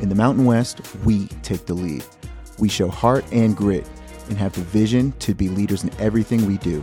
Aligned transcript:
In 0.00 0.10
the 0.10 0.14
Mountain 0.14 0.44
West, 0.44 0.80
we 1.04 1.26
take 1.42 1.64
the 1.66 1.74
lead. 1.74 2.04
We 2.58 2.68
show 2.68 2.88
heart 2.88 3.24
and 3.32 3.56
grit 3.56 3.88
and 4.28 4.36
have 4.36 4.52
the 4.52 4.60
vision 4.60 5.12
to 5.20 5.34
be 5.34 5.48
leaders 5.48 5.84
in 5.84 5.90
everything 5.98 6.46
we 6.46 6.58
do. 6.58 6.82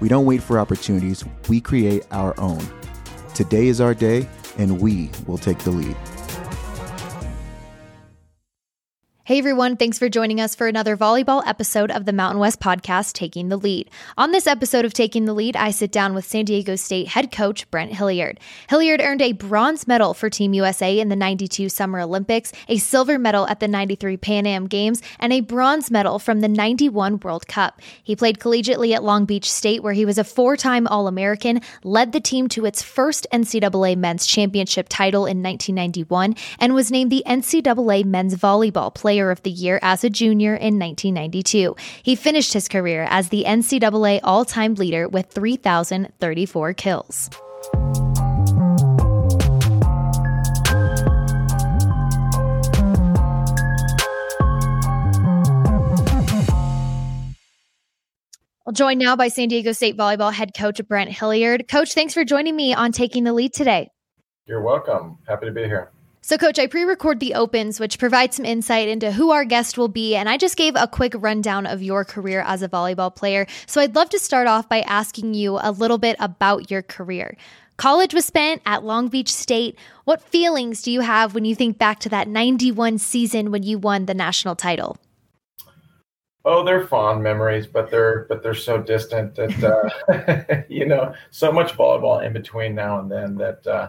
We 0.00 0.08
don't 0.08 0.24
wait 0.24 0.42
for 0.42 0.58
opportunities, 0.58 1.24
we 1.48 1.60
create 1.60 2.06
our 2.10 2.38
own. 2.40 2.60
Today 3.34 3.66
is 3.66 3.80
our 3.80 3.94
day, 3.94 4.28
and 4.56 4.80
we 4.80 5.10
will 5.26 5.38
take 5.38 5.58
the 5.58 5.70
lead. 5.70 5.96
Hey 9.28 9.36
everyone, 9.36 9.76
thanks 9.76 9.98
for 9.98 10.08
joining 10.08 10.40
us 10.40 10.54
for 10.54 10.68
another 10.68 10.96
volleyball 10.96 11.46
episode 11.46 11.90
of 11.90 12.06
the 12.06 12.14
Mountain 12.14 12.40
West 12.40 12.60
podcast, 12.60 13.12
Taking 13.12 13.50
the 13.50 13.58
Lead. 13.58 13.90
On 14.16 14.30
this 14.30 14.46
episode 14.46 14.86
of 14.86 14.94
Taking 14.94 15.26
the 15.26 15.34
Lead, 15.34 15.54
I 15.54 15.70
sit 15.70 15.92
down 15.92 16.14
with 16.14 16.24
San 16.24 16.46
Diego 16.46 16.76
State 16.76 17.08
head 17.08 17.30
coach 17.30 17.70
Brent 17.70 17.92
Hilliard. 17.92 18.40
Hilliard 18.70 19.02
earned 19.02 19.20
a 19.20 19.32
bronze 19.32 19.86
medal 19.86 20.14
for 20.14 20.30
Team 20.30 20.54
USA 20.54 20.98
in 20.98 21.10
the 21.10 21.14
92 21.14 21.68
Summer 21.68 22.00
Olympics, 22.00 22.52
a 22.68 22.78
silver 22.78 23.18
medal 23.18 23.46
at 23.48 23.60
the 23.60 23.68
93 23.68 24.16
Pan 24.16 24.46
Am 24.46 24.66
Games, 24.66 25.02
and 25.18 25.30
a 25.30 25.42
bronze 25.42 25.90
medal 25.90 26.18
from 26.18 26.40
the 26.40 26.48
91 26.48 27.20
World 27.20 27.46
Cup. 27.46 27.82
He 28.02 28.16
played 28.16 28.38
collegiately 28.38 28.94
at 28.94 29.04
Long 29.04 29.26
Beach 29.26 29.52
State, 29.52 29.82
where 29.82 29.92
he 29.92 30.06
was 30.06 30.16
a 30.16 30.24
four 30.24 30.56
time 30.56 30.86
All 30.86 31.06
American, 31.06 31.60
led 31.84 32.12
the 32.12 32.20
team 32.20 32.48
to 32.48 32.64
its 32.64 32.82
first 32.82 33.26
NCAA 33.30 33.94
men's 33.98 34.24
championship 34.24 34.86
title 34.88 35.26
in 35.26 35.42
1991, 35.42 36.34
and 36.58 36.72
was 36.72 36.90
named 36.90 37.12
the 37.12 37.22
NCAA 37.26 38.06
men's 38.06 38.34
volleyball 38.34 38.94
player 38.94 39.17
Player 39.18 39.32
of 39.32 39.42
the 39.42 39.50
Year 39.50 39.80
as 39.82 40.04
a 40.04 40.10
junior 40.10 40.54
in 40.54 40.78
1992. 40.78 41.74
He 42.04 42.14
finished 42.14 42.52
his 42.52 42.68
career 42.68 43.04
as 43.10 43.30
the 43.30 43.42
NCAA 43.44 44.20
all 44.22 44.44
time 44.44 44.76
leader 44.76 45.08
with 45.08 45.26
3,034 45.32 46.74
kills. 46.74 47.28
Well, 58.64 58.72
joined 58.72 59.00
now 59.00 59.16
by 59.16 59.26
San 59.26 59.48
Diego 59.48 59.72
State 59.72 59.96
volleyball 59.96 60.32
head 60.32 60.52
coach 60.56 60.80
Brent 60.86 61.10
Hilliard. 61.10 61.66
Coach, 61.66 61.92
thanks 61.92 62.14
for 62.14 62.24
joining 62.24 62.54
me 62.54 62.72
on 62.72 62.92
Taking 62.92 63.24
the 63.24 63.32
Lead 63.32 63.52
today. 63.52 63.90
You're 64.46 64.62
welcome. 64.62 65.18
Happy 65.26 65.46
to 65.46 65.52
be 65.52 65.64
here. 65.64 65.90
So, 66.28 66.36
Coach, 66.36 66.58
I 66.58 66.66
pre 66.66 66.84
record 66.84 67.20
the 67.20 67.32
opens, 67.32 67.80
which 67.80 67.98
provides 67.98 68.36
some 68.36 68.44
insight 68.44 68.86
into 68.86 69.10
who 69.10 69.30
our 69.30 69.46
guest 69.46 69.78
will 69.78 69.88
be. 69.88 70.14
And 70.14 70.28
I 70.28 70.36
just 70.36 70.58
gave 70.58 70.76
a 70.76 70.86
quick 70.86 71.14
rundown 71.16 71.64
of 71.64 71.82
your 71.82 72.04
career 72.04 72.42
as 72.46 72.62
a 72.62 72.68
volleyball 72.68 73.16
player. 73.16 73.46
So, 73.64 73.80
I'd 73.80 73.94
love 73.94 74.10
to 74.10 74.18
start 74.18 74.46
off 74.46 74.68
by 74.68 74.80
asking 74.82 75.32
you 75.32 75.58
a 75.58 75.72
little 75.72 75.96
bit 75.96 76.16
about 76.20 76.70
your 76.70 76.82
career. 76.82 77.34
College 77.78 78.12
was 78.12 78.26
spent 78.26 78.60
at 78.66 78.84
Long 78.84 79.08
Beach 79.08 79.32
State. 79.32 79.78
What 80.04 80.20
feelings 80.20 80.82
do 80.82 80.92
you 80.92 81.00
have 81.00 81.34
when 81.34 81.46
you 81.46 81.54
think 81.54 81.78
back 81.78 81.98
to 82.00 82.10
that 82.10 82.28
91 82.28 82.98
season 82.98 83.50
when 83.50 83.62
you 83.62 83.78
won 83.78 84.04
the 84.04 84.12
national 84.12 84.54
title? 84.54 84.98
Oh, 86.44 86.62
they're 86.62 86.86
fond 86.86 87.22
memories, 87.22 87.66
but 87.66 87.90
they're 87.90 88.26
but 88.28 88.42
they're 88.42 88.52
so 88.52 88.76
distant 88.76 89.34
that 89.36 89.64
uh, 89.64 90.62
you 90.68 90.84
know 90.84 91.14
so 91.30 91.50
much 91.50 91.72
volleyball 91.72 92.22
in 92.22 92.34
between 92.34 92.74
now 92.74 93.00
and 93.00 93.10
then 93.10 93.36
that 93.36 93.66
uh, 93.66 93.88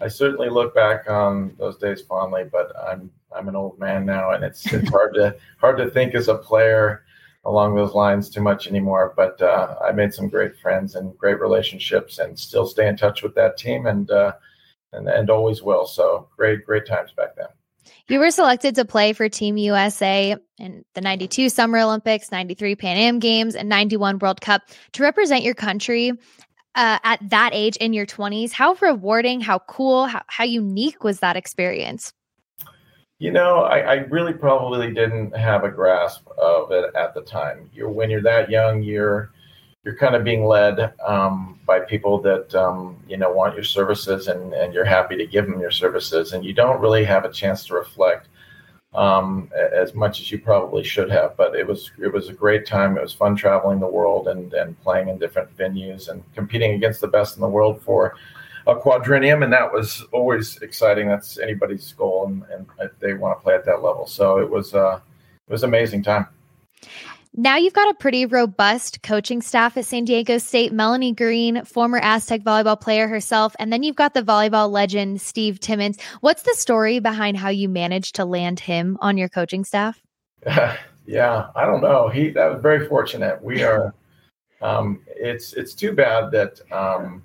I 0.00 0.08
certainly 0.08 0.48
look 0.48 0.74
back 0.74 1.10
on 1.10 1.54
those 1.58 1.76
days 1.76 2.02
fondly, 2.02 2.44
but 2.50 2.72
I'm 2.76 3.10
I'm 3.34 3.48
an 3.48 3.56
old 3.56 3.78
man 3.78 4.06
now, 4.06 4.30
and 4.30 4.44
it's 4.44 4.72
it's 4.72 4.88
hard 4.90 5.14
to 5.14 5.36
hard 5.58 5.78
to 5.78 5.90
think 5.90 6.14
as 6.14 6.28
a 6.28 6.34
player 6.34 7.04
along 7.44 7.74
those 7.74 7.94
lines 7.94 8.28
too 8.28 8.40
much 8.40 8.66
anymore. 8.66 9.12
But 9.16 9.40
uh, 9.40 9.76
I 9.84 9.92
made 9.92 10.14
some 10.14 10.28
great 10.28 10.56
friends 10.58 10.94
and 10.94 11.16
great 11.18 11.40
relationships, 11.40 12.18
and 12.18 12.38
still 12.38 12.66
stay 12.66 12.88
in 12.88 12.96
touch 12.96 13.22
with 13.22 13.34
that 13.34 13.58
team, 13.58 13.86
and 13.86 14.10
uh, 14.10 14.32
and 14.92 15.08
and 15.08 15.30
always 15.30 15.62
will. 15.62 15.86
So 15.86 16.28
great 16.36 16.64
great 16.64 16.86
times 16.86 17.12
back 17.12 17.36
then. 17.36 17.48
You 18.08 18.18
were 18.18 18.30
selected 18.30 18.74
to 18.76 18.84
play 18.84 19.12
for 19.12 19.28
Team 19.28 19.56
USA 19.56 20.36
in 20.58 20.84
the 20.94 21.00
92 21.00 21.48
Summer 21.48 21.78
Olympics, 21.78 22.30
93 22.30 22.76
Pan 22.76 22.96
Am 22.96 23.18
Games, 23.18 23.54
and 23.54 23.68
91 23.68 24.18
World 24.18 24.40
Cup 24.40 24.62
to 24.92 25.02
represent 25.02 25.42
your 25.42 25.54
country 25.54 26.12
uh, 26.78 26.98
at 27.02 27.18
that 27.28 27.50
age 27.52 27.76
in 27.76 27.92
your 27.92 28.06
20s. 28.06 28.52
How 28.52 28.74
rewarding, 28.80 29.40
how 29.40 29.58
cool, 29.58 30.06
how, 30.06 30.22
how 30.28 30.44
unique 30.44 31.02
was 31.02 31.18
that 31.18 31.36
experience? 31.36 32.12
You 33.18 33.32
know, 33.32 33.62
I, 33.62 33.78
I, 33.80 33.94
really 33.94 34.32
probably 34.32 34.94
didn't 34.94 35.36
have 35.36 35.64
a 35.64 35.70
grasp 35.70 36.24
of 36.38 36.70
it 36.70 36.94
at 36.94 37.14
the 37.14 37.22
time. 37.22 37.68
You're 37.74 37.90
when 37.90 38.10
you're 38.10 38.22
that 38.22 38.48
young, 38.48 38.80
you're 38.80 39.32
you're 39.82 39.96
kind 39.96 40.14
of 40.14 40.22
being 40.22 40.44
led 40.44 40.92
um, 41.04 41.58
by 41.66 41.80
people 41.80 42.20
that 42.22 42.54
um, 42.54 43.02
you 43.08 43.16
know 43.16 43.32
want 43.32 43.56
your 43.56 43.64
services, 43.64 44.28
and 44.28 44.52
and 44.52 44.72
you're 44.72 44.84
happy 44.84 45.16
to 45.16 45.26
give 45.26 45.46
them 45.46 45.58
your 45.58 45.72
services, 45.72 46.32
and 46.32 46.44
you 46.44 46.52
don't 46.52 46.80
really 46.80 47.04
have 47.04 47.24
a 47.24 47.32
chance 47.32 47.66
to 47.66 47.74
reflect 47.74 48.28
um, 48.94 49.50
as 49.54 49.94
much 49.94 50.20
as 50.20 50.30
you 50.30 50.38
probably 50.38 50.82
should 50.82 51.10
have. 51.10 51.36
But 51.36 51.54
it 51.54 51.66
was 51.66 51.90
it 52.02 52.12
was 52.12 52.28
a 52.28 52.32
great 52.32 52.66
time. 52.66 52.96
It 52.96 53.02
was 53.02 53.12
fun 53.12 53.36
traveling 53.36 53.80
the 53.80 53.86
world 53.86 54.28
and 54.28 54.52
and 54.54 54.80
playing 54.82 55.08
in 55.08 55.18
different 55.18 55.54
venues 55.56 56.08
and 56.08 56.22
competing 56.34 56.72
against 56.72 57.00
the 57.00 57.08
best 57.08 57.36
in 57.36 57.42
the 57.42 57.48
world 57.48 57.82
for 57.82 58.16
a 58.66 58.74
quadrennium, 58.74 59.42
and 59.42 59.52
that 59.52 59.72
was 59.72 60.04
always 60.12 60.58
exciting. 60.58 61.08
That's 61.08 61.38
anybody's 61.38 61.92
goal, 61.92 62.26
and, 62.26 62.66
and 62.78 62.90
they 63.00 63.14
want 63.14 63.38
to 63.38 63.42
play 63.42 63.54
at 63.54 63.64
that 63.64 63.82
level. 63.82 64.06
So 64.06 64.38
it 64.38 64.48
was 64.48 64.74
uh, 64.74 65.00
it 65.48 65.52
was 65.52 65.62
amazing 65.62 66.02
time. 66.02 66.26
Now 67.38 67.54
you've 67.56 67.72
got 67.72 67.88
a 67.88 67.94
pretty 67.94 68.26
robust 68.26 69.00
coaching 69.04 69.42
staff 69.42 69.76
at 69.76 69.84
San 69.84 70.04
Diego 70.04 70.38
State. 70.38 70.72
Melanie 70.72 71.12
Green, 71.12 71.64
former 71.64 72.00
Aztec 72.02 72.42
volleyball 72.42 72.80
player 72.80 73.06
herself, 73.06 73.54
and 73.60 73.72
then 73.72 73.84
you've 73.84 73.94
got 73.94 74.12
the 74.12 74.22
volleyball 74.22 74.68
legend 74.68 75.20
Steve 75.20 75.60
Timmons. 75.60 76.00
What's 76.20 76.42
the 76.42 76.54
story 76.54 76.98
behind 76.98 77.36
how 77.36 77.50
you 77.50 77.68
managed 77.68 78.16
to 78.16 78.24
land 78.24 78.58
him 78.58 78.98
on 79.00 79.16
your 79.16 79.28
coaching 79.28 79.62
staff? 79.62 80.02
yeah, 81.06 81.50
I 81.54 81.64
don't 81.64 81.80
know. 81.80 82.08
He 82.08 82.30
that 82.30 82.54
was 82.54 82.60
very 82.60 82.88
fortunate. 82.88 83.40
We 83.40 83.62
are. 83.62 83.94
Um, 84.60 85.04
it's 85.06 85.52
it's 85.52 85.74
too 85.74 85.92
bad 85.92 86.32
that 86.32 86.60
um, 86.72 87.22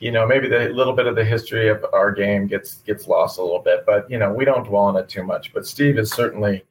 you 0.00 0.10
know 0.10 0.26
maybe 0.26 0.48
the 0.48 0.70
little 0.70 0.94
bit 0.94 1.06
of 1.06 1.14
the 1.14 1.24
history 1.24 1.68
of 1.68 1.86
our 1.92 2.10
game 2.10 2.48
gets 2.48 2.78
gets 2.78 3.06
lost 3.06 3.38
a 3.38 3.42
little 3.42 3.62
bit, 3.62 3.86
but 3.86 4.10
you 4.10 4.18
know 4.18 4.32
we 4.32 4.44
don't 4.44 4.66
dwell 4.66 4.82
on 4.82 4.96
it 4.96 5.08
too 5.08 5.22
much. 5.22 5.54
But 5.54 5.64
Steve 5.64 5.96
is 5.96 6.10
certainly, 6.10 6.64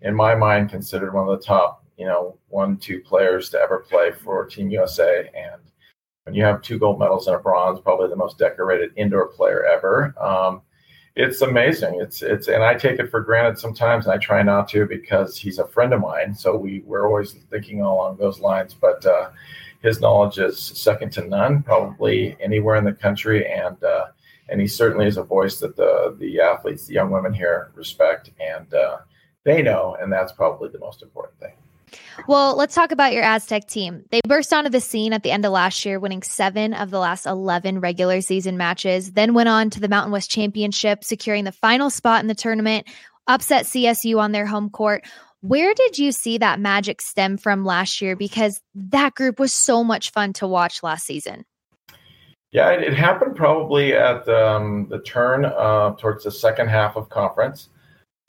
in 0.00 0.16
my 0.16 0.34
mind, 0.34 0.70
considered 0.70 1.14
one 1.14 1.28
of 1.28 1.38
the 1.38 1.46
top 1.46 1.83
you 1.96 2.06
know, 2.06 2.38
one, 2.48 2.76
two 2.76 3.00
players 3.00 3.50
to 3.50 3.58
ever 3.58 3.78
play 3.78 4.10
for 4.12 4.44
Team 4.46 4.70
USA. 4.70 5.30
And 5.34 5.60
when 6.24 6.34
you 6.34 6.42
have 6.44 6.62
two 6.62 6.78
gold 6.78 6.98
medals 6.98 7.26
and 7.26 7.36
a 7.36 7.38
bronze, 7.38 7.80
probably 7.80 8.08
the 8.08 8.16
most 8.16 8.38
decorated 8.38 8.92
indoor 8.96 9.28
player 9.28 9.64
ever. 9.64 10.14
Um, 10.20 10.62
it's 11.16 11.42
amazing. 11.42 12.00
It's 12.00 12.22
it's 12.22 12.48
and 12.48 12.64
I 12.64 12.74
take 12.74 12.98
it 12.98 13.10
for 13.10 13.20
granted 13.20 13.58
sometimes, 13.58 14.06
and 14.06 14.14
I 14.14 14.18
try 14.18 14.42
not 14.42 14.68
to 14.70 14.84
because 14.86 15.38
he's 15.38 15.58
a 15.60 15.66
friend 15.66 15.92
of 15.92 16.00
mine. 16.00 16.34
So 16.34 16.56
we 16.56 16.80
we're 16.80 17.06
always 17.06 17.32
thinking 17.50 17.82
along 17.82 18.16
those 18.16 18.40
lines. 18.40 18.74
But 18.74 19.06
uh, 19.06 19.30
his 19.80 20.00
knowledge 20.00 20.38
is 20.38 20.58
second 20.58 21.12
to 21.12 21.28
none, 21.28 21.62
probably 21.62 22.36
anywhere 22.40 22.76
in 22.76 22.84
the 22.84 22.92
country, 22.92 23.46
and 23.46 23.82
uh, 23.84 24.06
and 24.48 24.60
he 24.60 24.66
certainly 24.66 25.06
is 25.06 25.16
a 25.16 25.22
voice 25.22 25.60
that 25.60 25.76
the 25.76 26.16
the 26.18 26.40
athletes, 26.40 26.86
the 26.86 26.94
young 26.94 27.10
women 27.10 27.32
here 27.32 27.70
respect, 27.76 28.30
and 28.40 28.74
uh, 28.74 28.98
they 29.44 29.62
know, 29.62 29.96
and 30.00 30.12
that's 30.12 30.32
probably 30.32 30.68
the 30.68 30.80
most 30.80 31.02
important 31.02 31.38
thing. 31.38 31.52
Well, 32.28 32.56
let's 32.56 32.74
talk 32.74 32.92
about 32.92 33.12
your 33.12 33.22
Aztec 33.22 33.66
team. 33.66 34.04
They 34.10 34.20
burst 34.26 34.52
onto 34.52 34.70
the 34.70 34.80
scene 34.80 35.12
at 35.12 35.22
the 35.22 35.30
end 35.30 35.44
of 35.44 35.52
last 35.52 35.84
year, 35.84 35.98
winning 35.98 36.22
seven 36.22 36.74
of 36.74 36.90
the 36.90 36.98
last 36.98 37.26
11 37.26 37.80
regular 37.80 38.20
season 38.20 38.56
matches, 38.56 39.12
then 39.12 39.34
went 39.34 39.48
on 39.48 39.70
to 39.70 39.80
the 39.80 39.88
Mountain 39.88 40.12
West 40.12 40.30
Championship, 40.30 41.04
securing 41.04 41.44
the 41.44 41.52
final 41.52 41.90
spot 41.90 42.20
in 42.20 42.26
the 42.26 42.34
tournament, 42.34 42.86
upset 43.26 43.66
CSU 43.66 44.18
on 44.18 44.32
their 44.32 44.46
home 44.46 44.70
court. 44.70 45.04
Where 45.40 45.74
did 45.74 45.98
you 45.98 46.12
see 46.12 46.38
that 46.38 46.58
magic 46.58 47.02
stem 47.02 47.36
from 47.36 47.64
last 47.64 48.00
year? 48.00 48.16
Because 48.16 48.62
that 48.74 49.14
group 49.14 49.38
was 49.38 49.52
so 49.52 49.84
much 49.84 50.10
fun 50.10 50.32
to 50.34 50.48
watch 50.48 50.82
last 50.82 51.04
season. 51.04 51.44
Yeah, 52.50 52.70
it, 52.70 52.84
it 52.84 52.94
happened 52.94 53.36
probably 53.36 53.92
at 53.94 54.26
um, 54.28 54.86
the 54.88 55.00
turn 55.00 55.44
uh, 55.44 55.96
towards 55.98 56.24
the 56.24 56.30
second 56.30 56.68
half 56.68 56.96
of 56.96 57.08
conference 57.08 57.68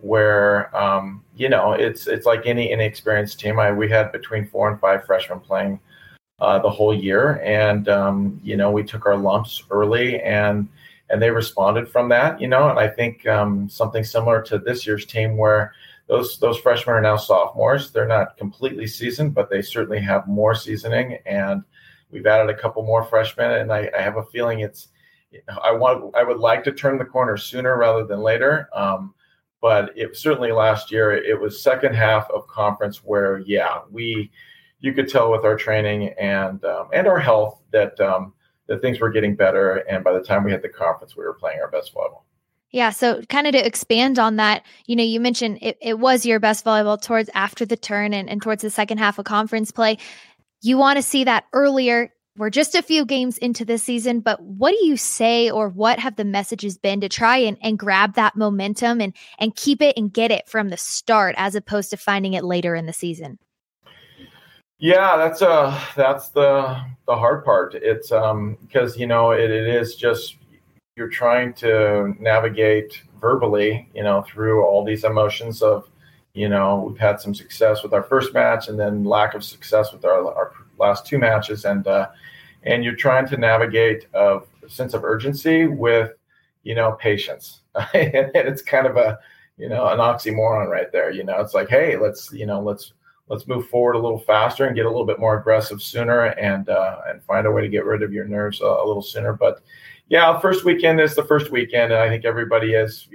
where 0.06 0.76
um, 0.78 1.24
you 1.36 1.50
know 1.50 1.74
it's 1.74 2.06
it's 2.06 2.28
like 2.28 2.46
any 2.46 2.72
inexperienced 2.72 3.40
team. 3.40 3.60
I 3.60 3.72
we 3.72 3.90
had 3.90 4.12
between 4.12 4.48
four 4.48 4.70
and 4.70 4.80
five 4.80 5.04
freshmen 5.04 5.40
playing 5.40 5.80
uh, 6.40 6.60
the 6.60 6.70
whole 6.70 6.94
year, 6.94 7.42
and 7.44 7.90
um, 7.90 8.40
you 8.44 8.56
know 8.56 8.70
we 8.70 8.84
took 8.84 9.08
our 9.08 9.18
lumps 9.18 9.64
early, 9.72 10.22
and 10.22 10.70
and 11.10 11.20
they 11.20 11.32
responded 11.32 11.90
from 11.90 12.10
that. 12.10 12.40
You 12.40 12.48
know, 12.48 12.70
and 12.70 12.78
I 12.78 12.88
think 12.88 13.26
um, 13.28 13.68
something 13.68 14.04
similar 14.04 14.44
to 14.44 14.60
this 14.60 14.86
year's 14.86 15.08
team 15.08 15.38
where 15.38 15.74
those 16.08 16.38
those 16.38 16.60
freshmen 16.60 16.96
are 16.96 17.02
now 17.02 17.18
sophomores. 17.18 17.90
They're 17.90 18.08
not 18.08 18.38
completely 18.38 18.86
seasoned, 18.86 19.34
but 19.34 19.50
they 19.50 19.64
certainly 19.64 20.00
have 20.02 20.28
more 20.28 20.54
seasoning, 20.54 21.18
and 21.26 21.64
we've 22.12 22.28
added 22.28 22.56
a 22.56 22.58
couple 22.58 22.84
more 22.84 23.04
freshmen, 23.04 23.50
and 23.50 23.74
I, 23.74 23.90
I 23.98 24.02
have 24.02 24.18
a 24.18 24.24
feeling 24.24 24.60
it's. 24.60 24.90
I 25.64 25.72
want. 25.72 26.16
I 26.16 26.24
would 26.24 26.38
like 26.38 26.64
to 26.66 26.72
turn 26.72 27.00
the 27.00 27.06
corner 27.06 27.38
sooner 27.38 27.76
rather 27.76 28.06
than 28.06 28.22
later. 28.22 28.70
Um, 28.72 29.15
but 29.66 29.92
it 29.98 30.16
certainly 30.16 30.52
last 30.52 30.92
year 30.92 31.12
it 31.12 31.42
was 31.42 31.60
second 31.60 31.96
half 31.96 32.30
of 32.30 32.46
conference 32.46 32.98
where 33.04 33.40
yeah 33.48 33.80
we 33.90 34.30
you 34.80 34.94
could 34.94 35.10
tell 35.10 35.32
with 35.32 35.44
our 35.44 35.56
training 35.56 36.14
and 36.20 36.64
um, 36.66 36.88
and 36.94 37.08
our 37.08 37.18
health 37.18 37.64
that 37.72 38.00
um, 38.00 38.32
that 38.68 38.80
things 38.80 39.00
were 39.00 39.10
getting 39.10 39.36
better 39.36 39.78
and 39.90 40.04
by 40.04 40.14
the 40.14 40.22
time 40.22 40.44
we 40.44 40.52
had 40.52 40.62
the 40.62 40.70
conference 40.70 41.18
we 41.18 41.24
were 41.24 41.34
playing 41.34 41.60
our 41.60 41.72
best 41.72 41.96
volleyball 41.96 42.22
Yeah. 42.70 42.92
So, 42.92 43.24
kind 43.24 43.48
of 43.48 43.54
to 43.54 43.66
expand 43.66 44.20
on 44.20 44.36
that, 44.36 44.64
you 44.86 44.96
know, 44.96 45.04
you 45.04 45.20
mentioned 45.20 45.58
it, 45.62 45.78
it 45.82 45.98
was 45.98 46.26
your 46.26 46.40
best 46.40 46.64
volleyball 46.64 47.02
towards 47.02 47.30
after 47.34 47.66
the 47.66 47.78
turn 47.78 48.14
and, 48.14 48.30
and 48.30 48.42
towards 48.42 48.62
the 48.62 48.70
second 48.70 49.00
half 49.00 49.18
of 49.18 49.26
conference 49.26 49.72
play. 49.72 49.98
You 50.62 50.78
want 50.78 50.98
to 50.98 51.02
see 51.02 51.24
that 51.24 51.46
earlier. 51.54 52.12
We're 52.38 52.50
just 52.50 52.76
a 52.76 52.82
few 52.82 53.06
games 53.06 53.38
into 53.38 53.64
this 53.64 53.84
season, 53.84 54.20
but 54.20 54.42
what 54.42 54.72
do 54.72 54.86
you 54.86 54.98
say 54.98 55.50
or 55.50 55.70
what 55.70 56.00
have 56.00 56.18
the 56.18 56.26
messages 56.26 56.78
been 56.78 57.00
to 57.00 57.08
try 57.08 57.38
and, 57.38 57.58
and 57.62 57.80
grab 57.80 58.16
that 58.16 58.36
momentum 58.36 59.00
and, 59.00 59.14
and 59.40 59.56
keep 59.56 59.82
it 59.82 59.96
and 59.98 60.12
get 60.12 60.32
it 60.32 60.48
from 60.48 60.68
the 60.68 60.76
start 60.76 61.36
as 61.38 61.56
opposed 61.56 61.92
to 61.92 61.98
finding 61.98 62.34
it 62.34 62.44
later 62.44 62.76
in 62.76 62.88
the 62.88 62.94
season? 62.94 63.40
Yeah, 64.78 65.16
that's 65.16 65.42
uh 65.42 65.80
that's 65.96 66.30
the 66.30 66.78
the 67.08 67.16
hard 67.16 67.46
part. 67.46 67.74
It's 67.76 68.12
um 68.12 68.58
because 68.62 68.98
you 68.98 69.08
know 69.08 69.32
it, 69.32 69.50
it 69.50 69.68
is 69.68 69.96
just 69.96 70.36
you're 70.98 71.10
trying 71.10 71.54
to 71.54 72.14
navigate 72.20 73.02
verbally, 73.20 73.90
you 73.94 74.04
know, 74.04 74.22
through 74.24 74.64
all 74.64 74.84
these 74.84 75.04
emotions 75.04 75.62
of, 75.62 75.90
you 76.34 76.48
know, 76.48 76.86
we've 76.88 77.00
had 77.00 77.20
some 77.20 77.34
success 77.34 77.84
with 77.84 77.94
our 77.94 78.04
first 78.04 78.34
match 78.34 78.68
and 78.68 78.80
then 78.80 79.04
lack 79.04 79.34
of 79.34 79.44
success 79.44 79.92
with 79.92 80.06
our, 80.06 80.34
our 80.34 80.54
last 80.78 81.06
two 81.06 81.18
matches, 81.18 81.66
and 81.66 81.88
uh, 81.88 82.10
and 82.64 82.84
you're 82.84 82.96
trying 82.96 83.28
to 83.28 83.38
navigate 83.38 84.08
a 84.14 84.40
sense 84.68 84.94
of 84.94 85.04
urgency 85.04 85.68
with, 85.68 86.14
you 86.64 86.76
know, 86.76 86.94
patience, 86.94 87.62
and 87.76 88.32
it's 88.34 88.62
kind 88.62 88.88
of 88.88 88.98
a, 88.98 89.20
you 89.58 89.70
know, 89.70 89.88
an 89.88 90.00
oxymoron 90.00 90.68
right 90.68 90.92
there. 90.92 91.12
You 91.12 91.24
know, 91.24 91.40
it's 91.40 91.54
like, 91.54 91.70
hey, 91.70 91.98
let's, 91.98 92.32
you 92.32 92.46
know, 92.46 92.62
let's 92.62 92.94
let's 93.28 93.48
move 93.48 93.68
forward 93.70 93.96
a 93.96 94.00
little 94.00 94.20
faster 94.20 94.66
and 94.66 94.76
get 94.76 94.86
a 94.86 94.90
little 94.90 95.06
bit 95.06 95.20
more 95.20 95.40
aggressive 95.40 95.82
sooner, 95.82 96.26
and 96.26 96.70
uh, 96.70 97.02
and 97.08 97.24
find 97.24 97.48
a 97.48 97.52
way 97.52 97.62
to 97.62 97.70
get 97.70 97.86
rid 97.86 98.04
of 98.04 98.14
your 98.14 98.26
nerves 98.26 98.62
a, 98.62 98.66
a 98.66 98.86
little 98.86 99.02
sooner, 99.02 99.34
but 99.34 99.62
yeah, 100.08 100.40
first 100.40 100.66
weekend 100.66 101.02
is 101.02 101.16
the 101.16 101.24
first 101.24 101.52
weekend, 101.52 101.92
and 101.92 102.02
I 102.02 102.08
think 102.10 102.26
everybody 102.26 102.74
is. 102.74 103.08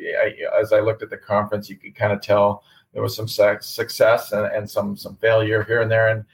As 0.59 0.73
I 0.73 0.81
looked 0.81 1.03
at 1.03 1.11
the 1.11 1.17
conference, 1.17 1.71
you 1.71 1.77
could 1.77 1.95
kind 1.95 2.13
of 2.13 2.21
tell 2.21 2.65
there 2.93 3.03
was 3.03 3.15
some 3.15 3.29
success 3.29 4.33
and, 4.33 4.47
and 4.47 4.69
some 4.69 4.97
some 4.97 5.17
failure 5.17 5.63
here 5.63 5.83
and 5.83 5.91
there, 5.91 6.09
and 6.09 6.25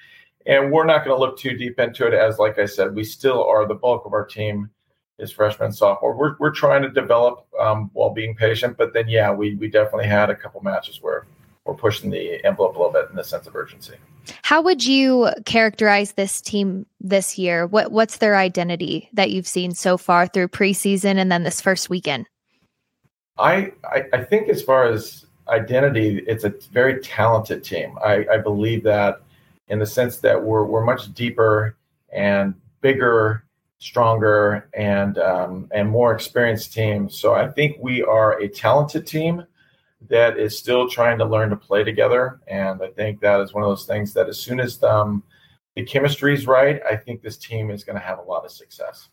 and 0.46 0.70
we're 0.70 0.86
not 0.86 1.04
going 1.04 1.16
to 1.16 1.20
look 1.20 1.38
too 1.38 1.56
deep 1.56 1.78
into 1.78 2.06
it. 2.06 2.14
As 2.14 2.38
like 2.38 2.58
I 2.58 2.66
said, 2.66 2.94
we 2.94 3.04
still 3.04 3.44
are 3.44 3.66
the 3.66 3.74
bulk 3.74 4.06
of 4.06 4.12
our 4.12 4.24
team 4.24 4.70
is 5.18 5.32
freshman 5.32 5.72
sophomore. 5.72 6.16
We're 6.16 6.36
we're 6.38 6.50
trying 6.50 6.82
to 6.82 6.90
develop 6.90 7.46
um, 7.58 7.90
while 7.94 8.10
being 8.10 8.34
patient, 8.34 8.76
but 8.76 8.92
then 8.92 9.08
yeah, 9.08 9.32
we 9.32 9.54
we 9.56 9.68
definitely 9.68 10.06
had 10.06 10.30
a 10.30 10.34
couple 10.34 10.60
matches 10.62 11.02
where 11.02 11.26
we're 11.64 11.74
pushing 11.74 12.10
the 12.10 12.44
envelope 12.44 12.76
a 12.76 12.78
little 12.78 12.92
bit 12.92 13.08
in 13.10 13.16
the 13.16 13.24
sense 13.24 13.46
of 13.46 13.56
urgency. 13.56 13.94
How 14.42 14.60
would 14.60 14.84
you 14.84 15.30
characterize 15.44 16.12
this 16.12 16.40
team 16.40 16.86
this 17.00 17.38
year? 17.38 17.66
What 17.66 17.92
what's 17.92 18.18
their 18.18 18.36
identity 18.36 19.08
that 19.14 19.30
you've 19.30 19.46
seen 19.46 19.74
so 19.74 19.96
far 19.96 20.26
through 20.26 20.48
preseason 20.48 21.16
and 21.16 21.32
then 21.32 21.42
this 21.42 21.60
first 21.60 21.88
weekend? 21.88 22.26
I 23.38 23.72
I, 23.84 24.04
I 24.12 24.24
think 24.24 24.48
as 24.48 24.62
far 24.62 24.86
as 24.86 25.26
identity, 25.48 26.24
it's 26.26 26.44
a 26.44 26.52
very 26.72 27.00
talented 27.00 27.62
team. 27.62 27.96
I, 28.04 28.26
I 28.32 28.38
believe 28.38 28.82
that 28.82 29.20
in 29.68 29.78
the 29.78 29.86
sense 29.86 30.18
that 30.18 30.42
we're 30.42 30.64
we're 30.64 30.84
much 30.84 31.12
deeper 31.14 31.76
and 32.12 32.54
bigger, 32.80 33.44
stronger, 33.78 34.68
and 34.74 35.18
um, 35.18 35.68
and 35.72 35.88
more 35.88 36.14
experienced 36.14 36.72
team. 36.72 37.08
So 37.10 37.34
I 37.34 37.48
think 37.48 37.76
we 37.80 38.02
are 38.02 38.40
a 38.40 38.48
talented 38.48 39.06
team 39.06 39.44
that 40.08 40.38
is 40.38 40.58
still 40.58 40.88
trying 40.88 41.18
to 41.18 41.24
learn 41.24 41.50
to 41.50 41.56
play 41.56 41.84
together. 41.84 42.40
And 42.46 42.82
I 42.82 42.88
think 42.88 43.20
that 43.20 43.40
is 43.40 43.52
one 43.52 43.64
of 43.64 43.70
those 43.70 43.86
things 43.86 44.12
that 44.14 44.28
as 44.28 44.38
soon 44.38 44.60
as 44.60 44.82
um, 44.82 45.22
the 45.74 45.84
chemistry 45.84 46.34
is 46.34 46.46
right, 46.46 46.80
I 46.88 46.96
think 46.96 47.22
this 47.22 47.36
team 47.36 47.70
is 47.70 47.84
going 47.84 47.98
to 47.98 48.04
have 48.04 48.18
a 48.18 48.22
lot 48.22 48.44
of 48.44 48.50
success. 48.50 49.08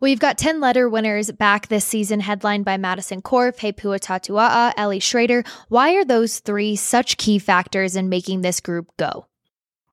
Well, 0.00 0.08
you've 0.08 0.18
got 0.18 0.36
10 0.36 0.60
letter 0.60 0.88
winners 0.88 1.30
back 1.30 1.68
this 1.68 1.84
season, 1.84 2.18
headlined 2.18 2.64
by 2.64 2.76
Madison 2.76 3.22
Korf, 3.22 3.56
Heipua 3.58 4.00
Tatua'a, 4.00 4.72
Ellie 4.76 4.98
Schrader. 4.98 5.44
Why 5.68 5.94
are 5.94 6.04
those 6.04 6.40
three 6.40 6.74
such 6.74 7.16
key 7.18 7.38
factors 7.38 7.94
in 7.94 8.08
making 8.08 8.40
this 8.40 8.58
group 8.58 8.88
go? 8.96 9.26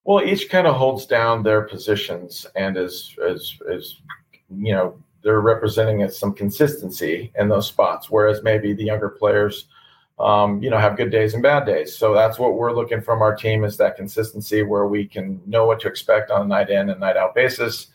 Well, 0.09 0.25
each 0.25 0.49
kind 0.49 0.65
of 0.65 0.75
holds 0.75 1.05
down 1.05 1.43
their 1.43 1.61
positions 1.61 2.47
and 2.55 2.77
is, 2.77 3.15
is, 3.21 3.59
is 3.69 4.01
you 4.49 4.73
know, 4.73 4.97
they're 5.21 5.41
representing 5.41 6.09
some 6.09 6.33
consistency 6.33 7.31
in 7.37 7.47
those 7.47 7.67
spots, 7.67 8.09
whereas 8.09 8.41
maybe 8.41 8.73
the 8.73 8.85
younger 8.85 9.09
players– 9.09 9.67
um, 10.19 10.61
you 10.61 10.69
know, 10.69 10.77
have 10.77 10.97
good 10.97 11.11
days 11.11 11.33
and 11.33 11.41
bad 11.41 11.65
days. 11.65 11.95
So 11.95 12.13
that's 12.13 12.37
what 12.37 12.55
we're 12.55 12.73
looking 12.73 13.01
from 13.01 13.21
our 13.21 13.35
team 13.35 13.63
is 13.63 13.77
that 13.77 13.95
consistency 13.95 14.63
where 14.63 14.85
we 14.85 15.05
can 15.05 15.41
know 15.45 15.65
what 15.65 15.79
to 15.81 15.87
expect 15.87 16.29
on 16.29 16.41
a 16.41 16.47
night 16.47 16.69
in 16.69 16.89
and 16.89 16.99
night 16.99 17.15
out 17.15 17.33
basis. 17.33 17.87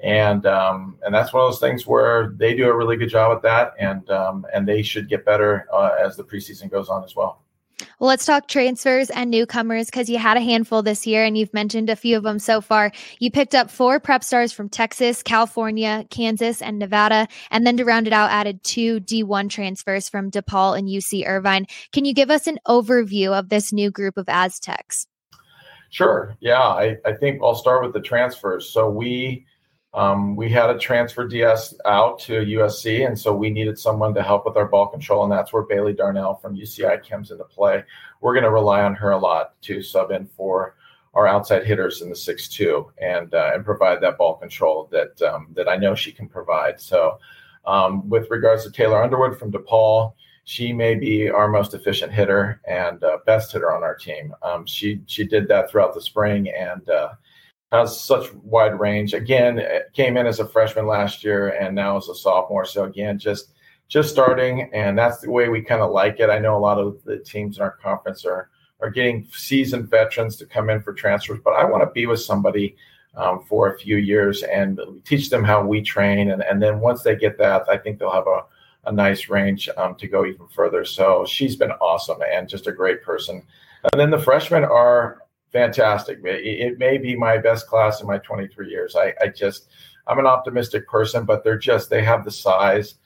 And 0.00 0.44
um, 0.46 0.98
and 1.02 1.14
that's 1.14 1.32
one 1.32 1.44
of 1.44 1.50
those 1.50 1.60
things 1.60 1.86
where 1.86 2.34
they 2.36 2.54
do 2.54 2.68
a 2.68 2.76
really 2.76 2.96
good 2.96 3.08
job 3.08 3.34
at 3.34 3.42
that, 3.42 3.74
and 3.78 4.08
um, 4.10 4.44
and 4.52 4.68
they 4.68 4.82
should 4.82 5.08
get 5.08 5.24
better 5.24 5.66
uh, 5.72 5.92
as 5.98 6.16
the 6.16 6.24
preseason 6.24 6.70
goes 6.70 6.88
on 6.88 7.04
as 7.04 7.16
well. 7.16 7.43
Well, 7.98 8.08
let's 8.08 8.26
talk 8.26 8.48
transfers 8.48 9.10
and 9.10 9.30
newcomers 9.30 9.86
because 9.86 10.08
you 10.08 10.18
had 10.18 10.36
a 10.36 10.40
handful 10.40 10.82
this 10.82 11.06
year 11.06 11.24
and 11.24 11.36
you've 11.36 11.54
mentioned 11.54 11.90
a 11.90 11.96
few 11.96 12.16
of 12.16 12.22
them 12.22 12.38
so 12.38 12.60
far. 12.60 12.92
You 13.18 13.30
picked 13.30 13.54
up 13.54 13.70
four 13.70 14.00
prep 14.00 14.22
stars 14.22 14.52
from 14.52 14.68
Texas, 14.68 15.22
California, 15.22 16.04
Kansas, 16.10 16.62
and 16.62 16.78
Nevada. 16.78 17.28
And 17.50 17.66
then 17.66 17.76
to 17.78 17.84
round 17.84 18.06
it 18.06 18.12
out, 18.12 18.30
added 18.30 18.62
two 18.62 19.00
D1 19.00 19.50
transfers 19.50 20.08
from 20.08 20.30
DePaul 20.30 20.78
and 20.78 20.88
UC 20.88 21.26
Irvine. 21.26 21.66
Can 21.92 22.04
you 22.04 22.14
give 22.14 22.30
us 22.30 22.46
an 22.46 22.58
overview 22.66 23.36
of 23.36 23.48
this 23.48 23.72
new 23.72 23.90
group 23.90 24.16
of 24.16 24.28
Aztecs? 24.28 25.06
Sure. 25.90 26.36
Yeah, 26.40 26.58
I, 26.58 26.96
I 27.04 27.12
think 27.12 27.40
I'll 27.42 27.54
start 27.54 27.84
with 27.84 27.92
the 27.92 28.00
transfers. 28.00 28.68
So 28.68 28.90
we 28.90 29.46
um, 29.94 30.34
we 30.34 30.50
had 30.50 30.70
a 30.70 30.78
transfer 30.78 31.26
DS 31.26 31.72
out 31.84 32.18
to 32.20 32.32
USC, 32.32 33.06
and 33.06 33.18
so 33.18 33.32
we 33.32 33.48
needed 33.48 33.78
someone 33.78 34.12
to 34.14 34.24
help 34.24 34.44
with 34.44 34.56
our 34.56 34.66
ball 34.66 34.88
control, 34.88 35.22
and 35.22 35.30
that's 35.30 35.52
where 35.52 35.62
Bailey 35.62 35.92
Darnell 35.92 36.34
from 36.34 36.56
UCI 36.56 37.08
comes 37.08 37.30
into 37.30 37.44
play. 37.44 37.84
We're 38.20 38.34
going 38.34 38.44
to 38.44 38.50
rely 38.50 38.82
on 38.82 38.96
her 38.96 39.12
a 39.12 39.18
lot 39.18 39.60
to 39.62 39.82
sub 39.82 40.10
in 40.10 40.26
for 40.26 40.74
our 41.14 41.28
outside 41.28 41.64
hitters 41.64 42.02
in 42.02 42.10
the 42.10 42.16
six 42.16 42.48
two 42.48 42.90
and 43.00 43.32
uh, 43.34 43.52
and 43.54 43.64
provide 43.64 44.00
that 44.00 44.18
ball 44.18 44.34
control 44.34 44.88
that 44.90 45.22
um, 45.22 45.46
that 45.54 45.68
I 45.68 45.76
know 45.76 45.94
she 45.94 46.10
can 46.10 46.28
provide. 46.28 46.80
So, 46.80 47.20
um, 47.64 48.08
with 48.08 48.28
regards 48.30 48.64
to 48.64 48.72
Taylor 48.72 49.00
Underwood 49.00 49.38
from 49.38 49.52
DePaul, 49.52 50.14
she 50.42 50.72
may 50.72 50.96
be 50.96 51.30
our 51.30 51.46
most 51.46 51.72
efficient 51.72 52.12
hitter 52.12 52.60
and 52.66 53.04
uh, 53.04 53.18
best 53.26 53.52
hitter 53.52 53.72
on 53.72 53.84
our 53.84 53.94
team. 53.94 54.34
Um, 54.42 54.66
she 54.66 55.02
she 55.06 55.24
did 55.24 55.46
that 55.48 55.70
throughout 55.70 55.94
the 55.94 56.02
spring 56.02 56.48
and. 56.48 56.88
Uh, 56.88 57.10
has 57.74 58.00
such 58.00 58.32
wide 58.34 58.78
range. 58.78 59.14
Again, 59.14 59.60
came 59.92 60.16
in 60.16 60.26
as 60.26 60.40
a 60.40 60.48
freshman 60.48 60.86
last 60.86 61.24
year 61.24 61.48
and 61.48 61.74
now 61.74 61.96
as 61.96 62.08
a 62.08 62.14
sophomore. 62.14 62.64
So 62.64 62.84
again, 62.84 63.18
just 63.18 63.50
just 63.88 64.10
starting, 64.10 64.70
and 64.72 64.98
that's 64.98 65.20
the 65.20 65.30
way 65.30 65.48
we 65.48 65.60
kind 65.60 65.82
of 65.82 65.92
like 65.92 66.18
it. 66.18 66.30
I 66.30 66.38
know 66.38 66.56
a 66.56 66.58
lot 66.58 66.78
of 66.78 67.02
the 67.04 67.18
teams 67.18 67.58
in 67.58 67.62
our 67.62 67.72
conference 67.72 68.24
are 68.24 68.48
are 68.80 68.90
getting 68.90 69.26
seasoned 69.32 69.90
veterans 69.90 70.36
to 70.36 70.46
come 70.46 70.70
in 70.70 70.80
for 70.80 70.92
transfers, 70.92 71.40
but 71.44 71.52
I 71.52 71.64
want 71.64 71.82
to 71.82 71.90
be 71.90 72.06
with 72.06 72.20
somebody 72.20 72.76
um, 73.14 73.44
for 73.48 73.72
a 73.72 73.78
few 73.78 73.96
years 73.96 74.42
and 74.42 74.80
teach 75.04 75.30
them 75.30 75.44
how 75.44 75.64
we 75.64 75.82
train, 75.82 76.30
and 76.30 76.42
and 76.42 76.62
then 76.62 76.80
once 76.80 77.02
they 77.02 77.16
get 77.16 77.38
that, 77.38 77.68
I 77.68 77.76
think 77.76 77.98
they'll 77.98 78.10
have 78.10 78.26
a 78.26 78.44
a 78.86 78.92
nice 78.92 79.28
range 79.28 79.68
um, 79.76 79.94
to 79.96 80.06
go 80.06 80.24
even 80.24 80.46
further. 80.48 80.84
So 80.84 81.24
she's 81.26 81.56
been 81.56 81.72
awesome 81.72 82.18
and 82.30 82.48
just 82.48 82.66
a 82.66 82.72
great 82.72 83.02
person. 83.02 83.42
And 83.92 84.00
then 84.00 84.10
the 84.10 84.18
freshmen 84.18 84.64
are 84.64 85.22
fantastic. 85.54 86.18
It, 86.24 86.44
it, 86.44 86.78
may 86.78 86.98
be 86.98 87.14
my 87.16 87.38
best 87.38 87.68
class 87.68 88.00
in 88.00 88.08
my 88.08 88.18
23 88.18 88.68
years. 88.68 88.96
I, 88.96 89.14
I, 89.22 89.28
just, 89.28 89.68
I'm 90.08 90.18
an 90.18 90.26
optimistic 90.26 90.86
person, 90.88 91.24
but 91.24 91.44
they're 91.44 91.56
just, 91.56 91.88
they 91.88 92.02
have 92.02 92.24
the 92.24 92.30
size 92.30 92.96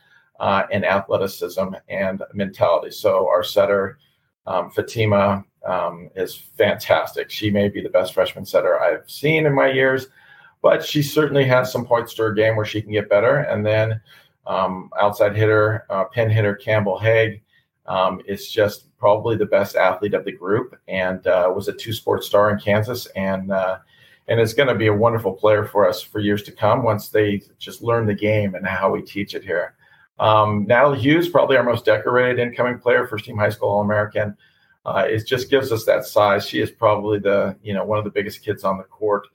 uh, 0.40 0.62
and 0.72 0.84
athleticism 0.84 1.74
and 1.88 2.22
mentality. 2.32 2.90
So 2.90 3.28
our 3.28 3.44
setter, 3.44 3.98
um, 4.46 4.70
Fatima, 4.70 5.44
um, 5.66 6.08
is 6.16 6.36
fantastic. 6.56 7.30
She 7.30 7.50
may 7.50 7.68
be 7.68 7.82
the 7.82 7.90
best 7.90 8.14
freshman 8.14 8.46
setter 8.46 8.80
I've 8.80 9.08
seen 9.10 9.44
in 9.44 9.54
my 9.54 9.70
years, 9.70 10.06
but 10.62 10.82
she 10.82 11.02
certainly 11.02 11.44
has 11.44 11.70
some 11.70 11.84
points 11.84 12.14
to 12.14 12.22
her 12.22 12.32
game 12.32 12.56
where 12.56 12.64
she 12.64 12.80
can 12.80 12.92
get 12.92 13.10
better. 13.10 13.40
And 13.40 13.66
then 13.66 14.00
um, 14.46 14.90
outside 14.98 15.36
hitter, 15.36 15.84
uh, 15.90 16.04
pin 16.04 16.30
hitter 16.30 16.54
Campbell 16.54 16.98
Haig 16.98 17.42
um, 17.84 18.22
is 18.26 18.50
just 18.50 18.87
probably 18.98 19.36
the 19.36 19.46
best 19.46 19.76
athlete 19.76 20.14
of 20.14 20.24
the 20.24 20.32
group, 20.32 20.76
and 20.88 21.26
uh, 21.26 21.50
was 21.54 21.68
a 21.68 21.72
two 21.72 21.92
sport 21.92 22.24
star 22.24 22.50
in 22.50 22.58
Kansas, 22.58 23.06
and 23.16 23.52
uh, 23.52 23.78
and 24.28 24.40
is 24.40 24.54
going 24.54 24.68
to 24.68 24.74
be 24.74 24.88
a 24.88 24.92
wonderful 24.94 25.32
player 25.32 25.64
for 25.64 25.88
us 25.88 26.02
for 26.02 26.20
years 26.20 26.42
to 26.42 26.52
come 26.52 26.82
once 26.82 27.08
they 27.08 27.42
just 27.58 27.82
learn 27.82 28.06
the 28.06 28.14
game 28.14 28.54
and 28.54 28.66
how 28.66 28.90
we 28.90 29.00
teach 29.00 29.34
it 29.34 29.44
here. 29.44 29.74
Um, 30.18 30.66
Natalie 30.66 30.98
Hughes, 30.98 31.28
probably 31.28 31.56
our 31.56 31.62
most 31.62 31.84
decorated 31.84 32.40
incoming 32.40 32.78
player, 32.78 33.06
first 33.06 33.24
team 33.24 33.38
high 33.38 33.50
school 33.50 33.70
All 33.70 33.80
American. 33.80 34.36
Uh, 34.84 35.04
it 35.08 35.26
just 35.26 35.50
gives 35.50 35.70
us 35.70 35.84
that 35.84 36.04
size. 36.04 36.46
She 36.46 36.60
is 36.60 36.70
probably 36.70 37.18
the 37.18 37.56
you 37.62 37.74
know 37.74 37.84
one 37.84 37.98
of 37.98 38.04
the 38.04 38.10
biggest 38.10 38.44
kids 38.44 38.64
on 38.64 38.78
the 38.78 38.84
court, 38.84 39.28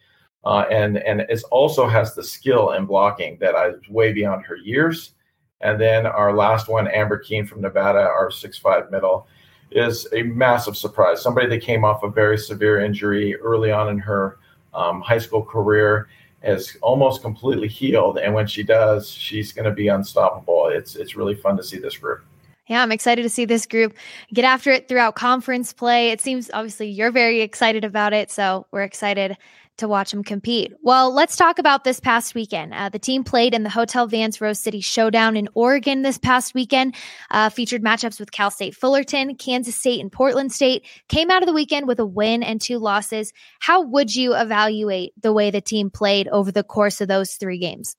uh, 0.43 0.65
and 0.69 0.97
and 0.97 1.25
is 1.29 1.43
also 1.43 1.87
has 1.87 2.15
the 2.15 2.23
skill 2.23 2.71
in 2.71 2.85
blocking 2.85 3.37
that 3.39 3.55
is 3.69 3.89
way 3.89 4.11
beyond 4.11 4.45
her 4.45 4.55
years. 4.55 5.13
And 5.61 5.79
then 5.79 6.05
our 6.05 6.33
last 6.35 6.67
one, 6.67 6.89
Amber 6.89 7.17
Keene 7.17 7.45
from 7.45 7.61
Nevada, 7.61 7.99
our 7.99 8.29
six-five 8.29 8.91
middle 8.91 9.27
is 9.75 10.07
a 10.13 10.23
massive 10.23 10.77
surprise. 10.77 11.21
Somebody 11.21 11.47
that 11.47 11.61
came 11.61 11.83
off 11.83 12.03
a 12.03 12.09
very 12.09 12.37
severe 12.37 12.81
injury 12.81 13.35
early 13.35 13.71
on 13.71 13.89
in 13.89 13.99
her 13.99 14.37
um, 14.73 15.01
high 15.01 15.17
school 15.19 15.43
career 15.43 16.07
is 16.43 16.77
almost 16.81 17.21
completely 17.21 17.67
healed, 17.67 18.17
and 18.17 18.33
when 18.33 18.47
she 18.47 18.63
does, 18.63 19.09
she's 19.09 19.51
going 19.51 19.65
to 19.65 19.71
be 19.71 19.87
unstoppable. 19.87 20.67
It's 20.67 20.95
it's 20.95 21.15
really 21.15 21.35
fun 21.35 21.57
to 21.57 21.63
see 21.63 21.77
this 21.77 21.97
group. 21.97 22.23
Yeah, 22.67 22.81
I'm 22.81 22.91
excited 22.91 23.23
to 23.23 23.29
see 23.29 23.45
this 23.45 23.65
group 23.65 23.93
get 24.33 24.45
after 24.45 24.71
it 24.71 24.87
throughout 24.87 25.15
conference 25.15 25.73
play. 25.73 26.11
It 26.11 26.21
seems 26.21 26.49
obviously 26.53 26.89
you're 26.89 27.11
very 27.11 27.41
excited 27.41 27.83
about 27.83 28.13
it, 28.13 28.31
so 28.31 28.65
we're 28.71 28.83
excited 28.83 29.37
to 29.77 29.87
watch 29.87 30.11
them 30.11 30.23
compete. 30.23 30.73
Well, 30.81 31.13
let's 31.13 31.35
talk 31.35 31.59
about 31.59 31.83
this 31.83 31.99
past 31.99 32.35
weekend. 32.35 32.73
Uh, 32.73 32.89
the 32.89 32.99
team 32.99 33.23
played 33.23 33.53
in 33.53 33.63
the 33.63 33.69
Hotel 33.69 34.07
Vance 34.07 34.39
Rose 34.39 34.59
City 34.59 34.81
Showdown 34.81 35.35
in 35.35 35.49
Oregon 35.53 36.01
this 36.01 36.17
past 36.17 36.53
weekend, 36.53 36.95
uh, 37.31 37.49
featured 37.49 37.83
matchups 37.83 38.19
with 38.19 38.31
Cal 38.31 38.51
State 38.51 38.75
Fullerton, 38.75 39.35
Kansas 39.35 39.75
State, 39.75 39.99
and 39.99 40.11
Portland 40.11 40.51
State. 40.51 40.85
Came 41.09 41.31
out 41.31 41.41
of 41.41 41.47
the 41.47 41.53
weekend 41.53 41.87
with 41.87 41.99
a 41.99 42.05
win 42.05 42.43
and 42.43 42.61
two 42.61 42.77
losses. 42.77 43.33
How 43.59 43.81
would 43.81 44.15
you 44.15 44.35
evaluate 44.35 45.13
the 45.21 45.33
way 45.33 45.51
the 45.51 45.61
team 45.61 45.89
played 45.89 46.27
over 46.27 46.51
the 46.51 46.63
course 46.63 47.01
of 47.01 47.07
those 47.07 47.33
three 47.33 47.57
games? 47.57 47.95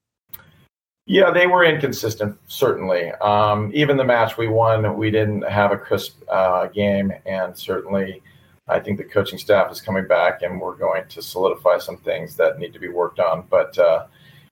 Yeah, 1.06 1.32
they 1.32 1.46
were 1.46 1.64
inconsistent, 1.64 2.38
certainly. 2.46 3.12
Um, 3.12 3.70
even 3.74 3.98
the 3.98 4.04
match 4.04 4.38
we 4.38 4.48
won, 4.48 4.96
we 4.96 5.10
didn't 5.10 5.42
have 5.42 5.70
a 5.70 5.76
crisp 5.76 6.22
uh, 6.30 6.68
game, 6.68 7.12
and 7.26 7.56
certainly 7.58 8.22
I 8.66 8.80
think 8.80 8.96
the 8.96 9.04
coaching 9.04 9.38
staff 9.38 9.70
is 9.70 9.80
coming 9.80 10.06
back, 10.06 10.42
and 10.42 10.60
we're 10.60 10.76
going 10.76 11.06
to 11.08 11.22
solidify 11.22 11.78
some 11.78 11.98
things 11.98 12.36
that 12.36 12.58
need 12.58 12.72
to 12.72 12.78
be 12.78 12.88
worked 12.88 13.20
on. 13.20 13.44
But 13.50 13.76
uh, 13.78 14.06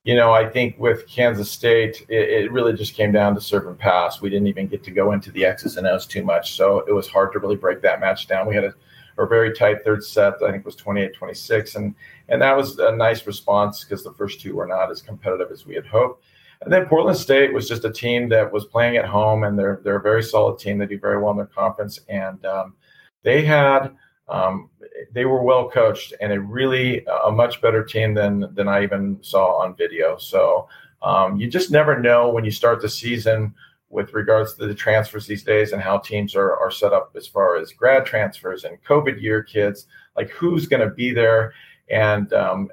you 0.04 0.14
know, 0.14 0.32
I 0.32 0.48
think 0.48 0.76
with 0.78 1.06
Kansas 1.06 1.50
State, 1.50 2.04
it, 2.08 2.28
it, 2.28 2.52
really 2.52 2.72
just 2.72 2.94
came 2.94 3.12
down 3.12 3.34
to 3.36 3.40
serve 3.40 3.68
and 3.68 3.78
pass. 3.78 4.20
We 4.20 4.30
didn't 4.30 4.48
even 4.48 4.66
get 4.66 4.82
to 4.84 4.90
go 4.90 5.12
into 5.12 5.30
the 5.30 5.44
X's 5.44 5.76
and 5.76 5.86
O's 5.86 6.06
too 6.06 6.24
much, 6.24 6.56
so 6.56 6.80
it 6.80 6.92
was 6.92 7.08
hard 7.08 7.32
to 7.32 7.38
really 7.38 7.56
break 7.56 7.80
that 7.82 8.00
match 8.00 8.26
down. 8.26 8.48
We 8.48 8.54
had 8.54 8.64
a, 8.64 8.74
a 9.16 9.26
very 9.26 9.54
tight 9.54 9.84
third 9.84 10.04
set. 10.04 10.34
I 10.42 10.50
think 10.50 10.66
was 10.66 10.76
28-26, 10.76 11.76
and 11.76 11.94
and 12.28 12.42
that 12.42 12.56
was 12.56 12.78
a 12.78 12.94
nice 12.94 13.26
response 13.26 13.84
because 13.84 14.02
the 14.02 14.12
first 14.12 14.40
two 14.40 14.56
were 14.56 14.66
not 14.66 14.90
as 14.90 15.00
competitive 15.00 15.50
as 15.50 15.64
we 15.64 15.74
had 15.74 15.86
hoped. 15.86 16.24
And 16.62 16.72
then 16.72 16.86
Portland 16.86 17.16
State 17.16 17.52
was 17.52 17.68
just 17.68 17.84
a 17.84 17.92
team 17.92 18.28
that 18.28 18.52
was 18.52 18.66
playing 18.66 18.96
at 18.96 19.06
home, 19.06 19.44
and 19.44 19.58
they're 19.58 19.80
they're 19.82 19.96
a 19.96 20.02
very 20.02 20.22
solid 20.22 20.58
team. 20.58 20.78
They 20.78 20.86
do 20.86 20.98
very 20.98 21.20
well 21.20 21.30
in 21.30 21.38
their 21.38 21.46
conference, 21.46 22.00
and 22.08 22.44
um, 22.44 22.74
they 23.22 23.44
had 23.44 23.94
um, 24.28 24.70
they 25.12 25.24
were 25.24 25.42
well 25.42 25.68
coached 25.68 26.14
and 26.20 26.32
a 26.32 26.40
really 26.40 27.04
a 27.24 27.30
much 27.30 27.60
better 27.60 27.84
team 27.84 28.14
than 28.14 28.52
than 28.54 28.68
I 28.68 28.82
even 28.82 29.18
saw 29.22 29.60
on 29.62 29.76
video. 29.76 30.16
So 30.16 30.68
um, 31.02 31.36
you 31.36 31.48
just 31.48 31.70
never 31.70 31.98
know 31.98 32.30
when 32.30 32.44
you 32.44 32.50
start 32.50 32.80
the 32.80 32.88
season 32.88 33.54
with 33.90 34.14
regards 34.14 34.54
to 34.54 34.66
the 34.66 34.74
transfers 34.74 35.26
these 35.26 35.42
days 35.42 35.72
and 35.72 35.82
how 35.82 35.98
teams 35.98 36.34
are 36.34 36.56
are 36.56 36.70
set 36.70 36.92
up 36.92 37.12
as 37.16 37.26
far 37.26 37.56
as 37.56 37.72
grad 37.72 38.06
transfers 38.06 38.64
and 38.64 38.82
COVID 38.84 39.20
year 39.20 39.42
kids. 39.42 39.86
Like 40.16 40.30
who's 40.30 40.66
going 40.66 40.86
to 40.86 40.94
be 40.94 41.12
there? 41.12 41.52
And 41.90 42.32
um, 42.32 42.70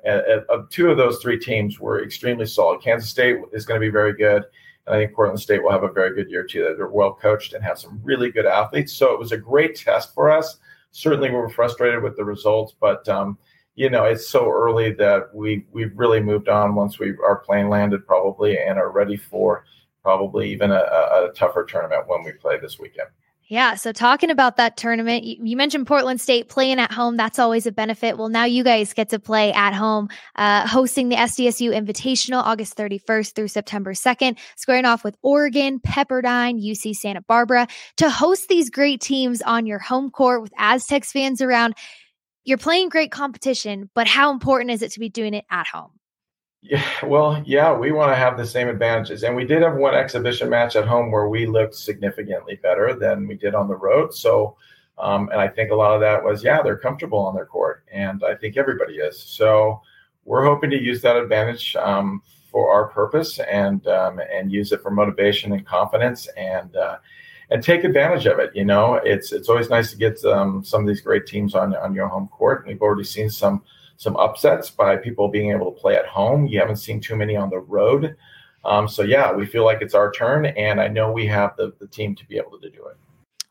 two 0.69 0.89
of 0.89 0.97
those 0.97 1.19
three 1.19 1.37
teams 1.37 1.79
were 1.79 2.03
extremely 2.03 2.45
solid. 2.45 2.81
Kansas 2.81 3.09
State 3.09 3.37
is 3.51 3.65
going 3.65 3.79
to 3.79 3.85
be 3.85 3.91
very 3.91 4.13
good. 4.13 4.43
I 4.89 4.93
think 4.93 5.13
Portland 5.13 5.39
State 5.39 5.63
will 5.63 5.71
have 5.71 5.83
a 5.83 5.91
very 5.91 6.15
good 6.15 6.29
year 6.29 6.43
too. 6.43 6.73
They're 6.75 6.87
well 6.87 7.13
coached 7.13 7.53
and 7.53 7.63
have 7.63 7.79
some 7.79 8.01
really 8.03 8.31
good 8.31 8.45
athletes. 8.45 8.93
So 8.93 9.13
it 9.13 9.19
was 9.19 9.31
a 9.31 9.37
great 9.37 9.75
test 9.75 10.13
for 10.13 10.31
us. 10.31 10.57
Certainly, 10.91 11.29
we 11.29 11.35
were 11.35 11.49
frustrated 11.49 12.01
with 12.01 12.17
the 12.17 12.25
results, 12.25 12.73
but 12.79 13.07
um, 13.07 13.37
you 13.75 13.89
know 13.89 14.03
it's 14.05 14.27
so 14.27 14.51
early 14.51 14.91
that 14.93 15.33
we 15.33 15.65
we've 15.71 15.93
really 15.95 16.19
moved 16.19 16.49
on 16.49 16.75
once 16.75 16.99
we 16.99 17.15
our 17.23 17.37
plane 17.37 17.69
landed 17.69 18.05
probably 18.05 18.57
and 18.57 18.77
are 18.77 18.91
ready 18.91 19.15
for 19.15 19.63
probably 20.01 20.51
even 20.51 20.71
a, 20.71 20.75
a 20.75 21.31
tougher 21.35 21.63
tournament 21.63 22.07
when 22.07 22.23
we 22.23 22.31
play 22.31 22.59
this 22.59 22.79
weekend. 22.79 23.09
Yeah. 23.49 23.73
So, 23.73 23.91
talking 23.91 24.29
about 24.29 24.57
that 24.57 24.77
tournament, 24.77 25.23
you, 25.23 25.57
mentioned 25.57 25.87
Portland 25.87 26.21
State 26.21 26.49
playing 26.49 26.79
at 26.79 26.91
home. 26.91 27.17
That's 27.17 27.39
always 27.39 27.65
a 27.65 27.71
benefit. 27.71 28.15
Well, 28.15 28.29
now 28.29 28.45
you 28.45 28.63
guys 28.63 28.93
get 28.93 29.09
to 29.09 29.19
play 29.19 29.51
at 29.51 29.73
home, 29.73 30.09
uh, 30.35 30.67
hosting 30.67 31.09
the 31.09 31.15
SDSU 31.15 31.71
Invitational 31.71 32.43
August 32.43 32.77
31st 32.77 33.33
through 33.33 33.47
September 33.47 33.93
2nd, 33.93 34.37
squaring 34.55 34.85
off 34.85 35.03
with 35.03 35.17
Oregon, 35.23 35.79
Pepperdine, 35.79 36.63
UC 36.63 36.95
Santa 36.95 37.21
Barbara. 37.21 37.67
To 37.97 38.09
host 38.11 38.49
these 38.49 38.69
great 38.69 39.01
teams 39.01 39.41
on 39.41 39.65
your 39.65 39.79
home 39.79 40.11
court 40.11 40.43
with 40.43 40.53
Aztecs 40.55 41.11
fans 41.11 41.41
around, 41.41 41.73
you're 42.45 42.59
playing 42.59 42.89
great 42.89 43.11
competition, 43.11 43.89
but 43.95 44.07
how 44.07 44.31
important 44.31 44.69
is 44.69 44.83
it 44.83 44.91
to 44.91 44.99
be 44.99 45.09
doing 45.09 45.33
it 45.33 45.45
at 45.49 45.65
home? 45.67 45.98
Yeah, 46.61 46.83
well, 47.05 47.41
yeah, 47.45 47.73
we 47.73 47.91
want 47.91 48.11
to 48.11 48.15
have 48.15 48.37
the 48.37 48.45
same 48.45 48.67
advantages. 48.67 49.23
And 49.23 49.35
we 49.35 49.45
did 49.45 49.61
have 49.61 49.75
one 49.75 49.95
exhibition 49.95 50.49
match 50.49 50.75
at 50.75 50.87
home 50.87 51.09
where 51.09 51.29
we 51.29 51.45
looked 51.45 51.75
significantly 51.75 52.59
better 52.61 52.93
than 52.93 53.27
we 53.27 53.35
did 53.35 53.55
on 53.55 53.67
the 53.69 53.77
road. 53.77 54.13
So, 54.13 54.57
um, 54.97 55.29
and 55.29 55.39
I 55.39 55.47
think 55.47 55.71
a 55.71 55.75
lot 55.75 55.93
of 55.95 56.01
that 56.01 56.21
was, 56.21 56.43
yeah, 56.43 56.61
they're 56.61 56.77
comfortable 56.77 57.19
on 57.19 57.33
their 57.33 57.45
court. 57.45 57.85
And 57.91 58.23
I 58.25 58.35
think 58.35 58.57
everybody 58.57 58.95
is. 58.95 59.17
So 59.17 59.81
we're 60.25 60.43
hoping 60.43 60.69
to 60.71 60.81
use 60.81 61.01
that 61.01 61.15
advantage 61.15 61.77
um, 61.77 62.21
for 62.51 62.71
our 62.73 62.87
purpose 62.89 63.39
and 63.39 63.85
um, 63.87 64.19
and 64.31 64.51
use 64.51 64.71
it 64.73 64.81
for 64.81 64.91
motivation 64.91 65.53
and 65.53 65.65
confidence 65.65 66.27
and 66.35 66.75
uh, 66.75 66.97
and 67.51 67.63
take 67.63 67.83
advantage 67.85 68.25
of 68.25 68.39
it. 68.39 68.51
You 68.53 68.65
know, 68.65 68.95
it's 68.95 69.31
it's 69.31 69.47
always 69.47 69.69
nice 69.69 69.91
to 69.91 69.97
get 69.97 70.23
um, 70.25 70.63
some 70.65 70.81
of 70.81 70.87
these 70.87 71.01
great 71.01 71.25
teams 71.25 71.55
on 71.55 71.75
on 71.75 71.93
your 71.93 72.07
home 72.07 72.27
court. 72.27 72.65
And 72.65 72.67
We've 72.67 72.81
already 72.81 73.05
seen 73.05 73.29
some 73.29 73.63
some 73.99 74.15
upsets 74.15 74.69
by 74.69 74.95
people 74.95 75.27
being 75.27 75.51
able 75.51 75.69
to 75.69 75.77
play 75.77 75.97
at 75.97 76.05
home. 76.05 76.47
You 76.47 76.57
haven't 76.57 76.77
seen 76.77 77.01
too 77.01 77.17
many 77.17 77.35
on 77.35 77.49
the 77.49 77.59
road. 77.59 78.15
Um, 78.63 78.87
so 78.87 79.03
yeah, 79.03 79.33
we 79.33 79.45
feel 79.45 79.65
like 79.65 79.81
it's 79.81 79.93
our 79.93 80.09
turn, 80.09 80.45
and 80.45 80.79
I 80.79 80.87
know 80.87 81.11
we 81.11 81.27
have 81.27 81.51
the, 81.57 81.73
the 81.79 81.87
team 81.87 82.15
to 82.15 82.25
be 82.25 82.37
able 82.37 82.57
to 82.59 82.69
do 82.69 82.85
it. 82.85 82.95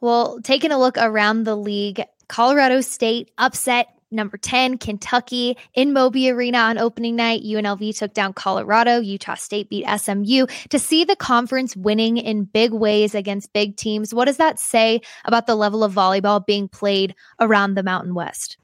Well, 0.00 0.40
taking 0.42 0.72
a 0.72 0.78
look 0.78 0.96
around 0.96 1.44
the 1.44 1.54
league, 1.54 2.02
Colorado 2.28 2.80
State 2.80 3.30
upset 3.36 3.88
number 4.10 4.38
10, 4.38 4.78
Kentucky 4.78 5.54
in 5.74 5.92
Moby 5.92 6.30
Arena 6.30 6.58
on 6.58 6.78
opening 6.78 7.14
night. 7.14 7.42
UNLV 7.42 7.98
took 7.98 8.14
down 8.14 8.32
Colorado. 8.32 9.00
Utah 9.00 9.34
State 9.34 9.68
beat 9.68 9.84
SMU. 9.98 10.46
To 10.70 10.78
see 10.78 11.04
the 11.04 11.16
conference 11.16 11.76
winning 11.76 12.16
in 12.16 12.44
big 12.44 12.72
ways 12.72 13.14
against 13.14 13.52
big 13.52 13.76
teams, 13.76 14.14
what 14.14 14.24
does 14.24 14.38
that 14.38 14.58
say 14.58 15.02
about 15.26 15.46
the 15.46 15.56
level 15.56 15.84
of 15.84 15.92
volleyball 15.92 16.44
being 16.44 16.68
played 16.68 17.14
around 17.38 17.74
the 17.74 17.82
Mountain 17.82 18.14
West? 18.14 18.56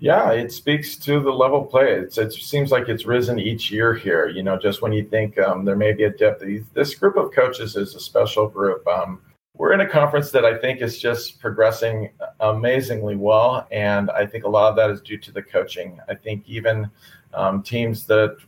Yeah, 0.00 0.32
it 0.32 0.50
speaks 0.50 0.96
to 0.96 1.20
the 1.20 1.30
level 1.30 1.62
play. 1.62 1.92
It's, 1.92 2.16
it 2.16 2.32
seems 2.32 2.72
like 2.72 2.88
it's 2.88 3.04
risen 3.04 3.38
each 3.38 3.70
year 3.70 3.92
here. 3.92 4.28
You 4.28 4.42
know, 4.42 4.58
just 4.58 4.80
when 4.80 4.94
you 4.94 5.04
think 5.04 5.38
um, 5.38 5.66
there 5.66 5.76
may 5.76 5.92
be 5.92 6.04
a 6.04 6.10
depth, 6.10 6.42
this 6.72 6.94
group 6.94 7.18
of 7.18 7.32
coaches 7.32 7.76
is 7.76 7.94
a 7.94 8.00
special 8.00 8.48
group. 8.48 8.86
Um, 8.88 9.20
we're 9.54 9.74
in 9.74 9.80
a 9.80 9.88
conference 9.88 10.30
that 10.30 10.46
I 10.46 10.56
think 10.56 10.80
is 10.80 10.98
just 10.98 11.38
progressing 11.38 12.08
amazingly 12.40 13.16
well, 13.16 13.68
and 13.70 14.10
I 14.10 14.24
think 14.24 14.44
a 14.44 14.48
lot 14.48 14.70
of 14.70 14.76
that 14.76 14.88
is 14.88 15.02
due 15.02 15.18
to 15.18 15.32
the 15.32 15.42
coaching. 15.42 16.00
I 16.08 16.14
think 16.14 16.48
even 16.48 16.90
um, 17.34 17.62
teams 17.62 18.06
that 18.06 18.38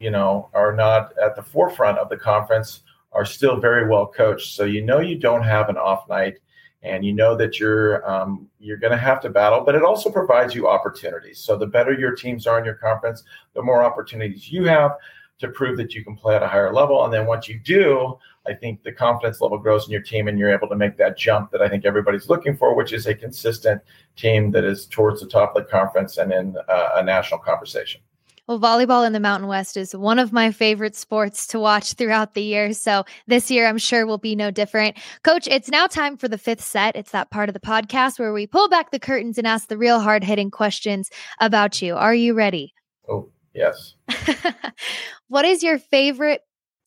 you 0.00 0.10
know 0.10 0.50
are 0.54 0.74
not 0.74 1.16
at 1.22 1.36
the 1.36 1.42
forefront 1.42 1.98
of 1.98 2.08
the 2.08 2.16
conference 2.16 2.82
are 3.12 3.24
still 3.24 3.60
very 3.60 3.88
well 3.88 4.08
coached. 4.08 4.56
So 4.56 4.64
you 4.64 4.82
know 4.82 4.98
you 4.98 5.16
don't 5.16 5.44
have 5.44 5.68
an 5.68 5.76
off 5.76 6.08
night 6.08 6.38
and 6.86 7.04
you 7.04 7.12
know 7.12 7.36
that 7.36 7.58
you're 7.58 8.08
um, 8.08 8.48
you're 8.60 8.76
going 8.76 8.92
to 8.92 8.96
have 8.98 9.20
to 9.20 9.30
battle 9.30 9.62
but 9.64 9.74
it 9.74 9.82
also 9.82 10.10
provides 10.10 10.54
you 10.54 10.68
opportunities. 10.68 11.38
So 11.38 11.56
the 11.56 11.66
better 11.66 11.92
your 11.92 12.14
teams 12.14 12.46
are 12.46 12.58
in 12.58 12.64
your 12.64 12.74
conference 12.74 13.24
the 13.54 13.62
more 13.62 13.82
opportunities 13.82 14.50
you 14.50 14.64
have 14.64 14.96
to 15.38 15.48
prove 15.48 15.76
that 15.76 15.94
you 15.94 16.02
can 16.02 16.16
play 16.16 16.34
at 16.34 16.42
a 16.42 16.48
higher 16.48 16.72
level. 16.72 17.04
And 17.04 17.12
then 17.12 17.26
once 17.26 17.48
you 17.48 17.58
do 17.58 18.18
i 18.46 18.54
think 18.54 18.82
the 18.82 18.92
confidence 18.92 19.40
level 19.40 19.58
grows 19.58 19.86
in 19.86 19.92
your 19.92 20.00
team 20.00 20.28
and 20.28 20.38
you're 20.38 20.52
able 20.52 20.68
to 20.68 20.76
make 20.76 20.96
that 20.96 21.18
jump 21.18 21.50
that 21.50 21.62
i 21.62 21.68
think 21.68 21.84
everybody's 21.84 22.28
looking 22.28 22.56
for 22.56 22.74
which 22.74 22.92
is 22.92 23.06
a 23.06 23.14
consistent 23.14 23.80
team 24.16 24.50
that 24.50 24.64
is 24.64 24.86
towards 24.86 25.20
the 25.20 25.26
top 25.26 25.56
of 25.56 25.64
the 25.64 25.70
conference 25.70 26.18
and 26.18 26.32
in 26.32 26.56
uh, 26.68 26.90
a 26.96 27.02
national 27.02 27.40
conversation 27.40 28.00
well, 28.46 28.60
volleyball 28.60 29.06
in 29.06 29.12
the 29.12 29.20
Mountain 29.20 29.48
West 29.48 29.76
is 29.76 29.94
one 29.94 30.18
of 30.18 30.32
my 30.32 30.52
favorite 30.52 30.94
sports 30.94 31.48
to 31.48 31.58
watch 31.58 31.94
throughout 31.94 32.34
the 32.34 32.42
year. 32.42 32.72
So 32.72 33.04
this 33.26 33.50
year, 33.50 33.66
I'm 33.66 33.78
sure 33.78 34.06
will 34.06 34.18
be 34.18 34.36
no 34.36 34.50
different. 34.50 34.96
Coach, 35.24 35.48
it's 35.48 35.68
now 35.68 35.86
time 35.86 36.16
for 36.16 36.28
the 36.28 36.38
fifth 36.38 36.62
set. 36.62 36.94
It's 36.94 37.10
that 37.10 37.30
part 37.30 37.48
of 37.48 37.54
the 37.54 37.60
podcast 37.60 38.18
where 38.18 38.32
we 38.32 38.46
pull 38.46 38.68
back 38.68 38.90
the 38.90 39.00
curtains 39.00 39.36
and 39.38 39.46
ask 39.46 39.68
the 39.68 39.78
real 39.78 39.98
hard 39.98 40.22
hitting 40.22 40.50
questions 40.50 41.10
about 41.40 41.82
you. 41.82 41.96
Are 41.96 42.14
you 42.14 42.34
ready? 42.34 42.72
Oh, 43.08 43.30
yes. 43.52 43.94
what 45.28 45.44
is 45.44 45.62
your 45.62 45.78
favorite 45.78 46.42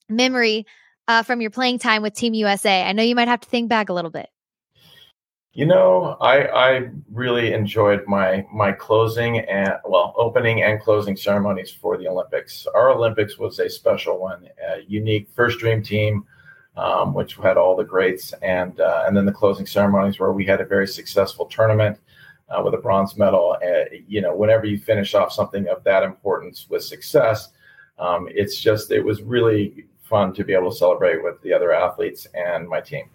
memory 0.08 0.66
uh, 1.10 1.24
from 1.24 1.42
your 1.42 1.52
playing 1.52 1.80
time 1.80 2.02
with 2.02 2.14
Team 2.14 2.34
USA? 2.36 2.84
I 2.84 2.94
know 2.94 3.04
you 3.04 3.16
might 3.16 3.28
have 3.28 3.42
to 3.42 3.50
think 3.50 3.70
back 3.70 3.90
a 3.90 3.94
little 3.94 4.12
bit. 4.12 4.30
You 5.60 5.66
know, 5.66 6.16
I 6.22 6.48
I 6.48 6.90
really 7.12 7.52
enjoyed 7.52 8.08
my 8.08 8.46
my 8.50 8.72
closing 8.72 9.40
and 9.40 9.74
well 9.84 10.14
opening 10.16 10.64
and 10.64 10.80
closing 10.80 11.18
ceremonies 11.18 11.70
for 11.70 11.98
the 11.98 12.08
Olympics. 12.08 12.66
Our 12.74 12.92
Olympics 12.92 13.38
was 13.38 13.60
a 13.60 13.70
special 13.70 14.20
one, 14.20 14.48
a 14.66 14.84
unique 14.88 15.28
first 15.36 15.60
dream 15.60 15.84
team, 15.84 16.24
um, 16.78 17.14
which 17.14 17.36
had 17.36 17.58
all 17.58 17.76
the 17.76 17.84
greats, 17.84 18.32
and 18.42 18.80
uh, 18.80 19.04
and 19.06 19.18
then 19.18 19.26
the 19.26 19.34
closing 19.34 19.66
ceremonies 19.66 20.18
where 20.18 20.32
we 20.32 20.46
had 20.46 20.62
a 20.62 20.66
very 20.66 20.88
successful 20.88 21.46
tournament 21.46 21.98
uh, 22.48 22.62
with 22.64 22.74
a 22.74 22.78
bronze 22.78 23.18
medal. 23.18 23.58
Uh, 23.62 23.84
you 24.08 24.22
know, 24.22 24.34
whenever 24.34 24.66
you 24.66 24.78
finish 24.78 25.14
off 25.14 25.34
something 25.34 25.68
of 25.68 25.84
that 25.84 26.04
importance 26.04 26.68
with 26.70 26.86
success, 26.86 27.50
um, 27.98 28.30
it's 28.32 28.58
just 28.62 28.92
it 28.92 29.04
was 29.04 29.22
really 29.24 29.88
fun 30.04 30.34
to 30.36 30.46
be 30.46 30.54
able 30.54 30.72
to 30.72 30.78
celebrate 30.78 31.22
with 31.22 31.42
the 31.42 31.52
other 31.52 31.74
athletes 31.74 32.28
and 32.34 32.66
my 32.66 32.80
team. 32.80 33.10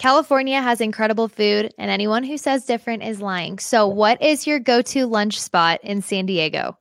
California 0.00 0.62
has 0.62 0.80
incredible 0.80 1.28
food, 1.28 1.74
and 1.76 1.90
anyone 1.90 2.24
who 2.24 2.38
says 2.38 2.64
different 2.64 3.02
is 3.02 3.20
lying. 3.20 3.58
So, 3.58 3.86
what 3.86 4.22
is 4.22 4.46
your 4.46 4.58
go 4.58 4.80
to 4.80 5.04
lunch 5.04 5.38
spot 5.38 5.78
in 5.82 6.00
San 6.00 6.24
Diego? 6.24 6.74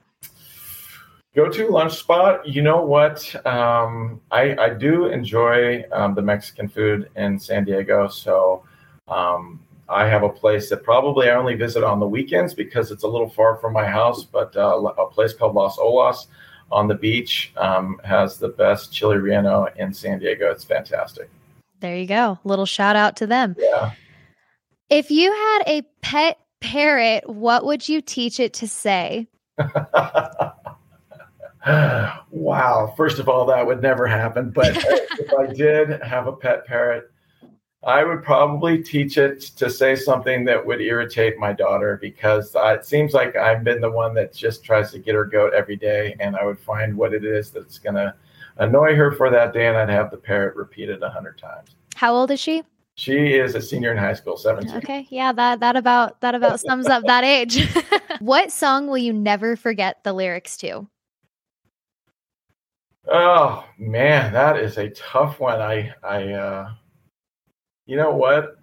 Go-to 1.35 1.67
lunch 1.67 1.97
spot. 1.97 2.47
You 2.47 2.61
know 2.61 2.81
what? 2.81 3.35
Um, 3.45 4.21
I, 4.31 4.55
I 4.55 4.69
do 4.69 5.07
enjoy 5.07 5.83
um, 5.91 6.15
the 6.15 6.21
Mexican 6.21 6.69
food 6.69 7.09
in 7.17 7.37
San 7.37 7.65
Diego. 7.65 8.07
So 8.07 8.63
um, 9.09 9.59
I 9.89 10.07
have 10.07 10.23
a 10.23 10.29
place 10.29 10.69
that 10.69 10.83
probably 10.83 11.29
I 11.29 11.35
only 11.35 11.55
visit 11.55 11.83
on 11.83 11.99
the 11.99 12.07
weekends 12.07 12.53
because 12.53 12.89
it's 12.89 13.03
a 13.03 13.07
little 13.07 13.29
far 13.29 13.57
from 13.57 13.73
my 13.73 13.85
house. 13.85 14.23
But 14.23 14.55
uh, 14.55 14.81
a 14.97 15.09
place 15.09 15.33
called 15.33 15.55
Las 15.55 15.77
Olas 15.77 16.27
on 16.71 16.87
the 16.87 16.95
beach 16.95 17.51
um, 17.57 17.99
has 18.05 18.37
the 18.37 18.49
best 18.49 18.93
chili 18.93 19.17
relleno 19.17 19.75
in 19.75 19.93
San 19.93 20.19
Diego. 20.19 20.49
It's 20.49 20.63
fantastic. 20.63 21.29
There 21.79 21.95
you 21.95 22.07
go. 22.07 22.39
Little 22.43 22.65
shout 22.65 22.95
out 22.95 23.17
to 23.17 23.27
them. 23.27 23.55
Yeah. 23.57 23.91
If 24.89 25.11
you 25.11 25.31
had 25.31 25.63
a 25.67 25.83
pet 26.01 26.39
parrot, 26.61 27.29
what 27.29 27.65
would 27.65 27.87
you 27.87 28.01
teach 28.01 28.39
it 28.39 28.53
to 28.55 28.67
say? 28.67 29.27
wow. 32.31 32.93
First 32.97 33.19
of 33.19 33.29
all, 33.29 33.45
that 33.45 33.65
would 33.65 33.81
never 33.81 34.07
happen. 34.07 34.49
But 34.49 34.75
if 34.77 35.33
I 35.33 35.53
did 35.53 36.01
have 36.01 36.27
a 36.27 36.33
pet 36.33 36.65
parrot, 36.65 37.11
I 37.83 38.03
would 38.03 38.23
probably 38.23 38.83
teach 38.83 39.17
it 39.17 39.39
to 39.57 39.69
say 39.69 39.95
something 39.95 40.43
that 40.45 40.65
would 40.65 40.81
irritate 40.81 41.37
my 41.37 41.53
daughter 41.53 41.97
because 42.01 42.53
it 42.53 42.85
seems 42.85 43.13
like 43.13 43.37
I've 43.37 43.63
been 43.63 43.79
the 43.79 43.91
one 43.91 44.13
that 44.15 44.33
just 44.33 44.65
tries 44.65 44.91
to 44.91 44.99
get 44.99 45.15
her 45.15 45.23
goat 45.23 45.53
every 45.53 45.77
day. 45.77 46.15
And 46.19 46.35
I 46.35 46.43
would 46.43 46.59
find 46.59 46.97
what 46.97 47.13
it 47.13 47.23
is 47.23 47.51
that's 47.51 47.79
going 47.79 47.95
to 47.95 48.13
annoy 48.59 48.95
her 48.95 49.11
for 49.11 49.29
that 49.29 49.53
day. 49.53 49.67
And 49.67 49.77
I'd 49.77 49.89
have 49.89 50.11
the 50.11 50.17
parrot 50.17 50.55
repeat 50.55 50.89
it 50.89 51.01
a 51.01 51.09
hundred 51.09 51.37
times. 51.37 51.75
How 51.95 52.13
old 52.13 52.31
is 52.31 52.39
she? 52.39 52.63
She 52.95 53.33
is 53.33 53.55
a 53.55 53.61
senior 53.61 53.93
in 53.93 53.97
high 53.97 54.13
school, 54.13 54.35
17. 54.35 54.75
Okay. 54.75 55.07
Yeah, 55.09 55.31
that 55.31 55.61
that 55.61 55.75
about 55.75 56.19
that 56.21 56.35
about 56.35 56.59
sums 56.59 56.87
up 56.87 57.03
that 57.05 57.23
age. 57.23 57.67
what 58.19 58.51
song 58.51 58.87
will 58.87 58.97
you 58.97 59.13
never 59.13 59.55
forget 59.55 60.03
the 60.03 60.13
lyrics 60.13 60.57
to? 60.57 60.87
Oh 63.07 63.65
man, 63.77 64.33
that 64.33 64.57
is 64.57 64.77
a 64.77 64.89
tough 64.89 65.39
one. 65.39 65.61
I 65.61 65.93
I 66.03 66.33
uh 66.33 66.71
you 67.89 67.95
know 67.95 68.11
what? 68.11 68.57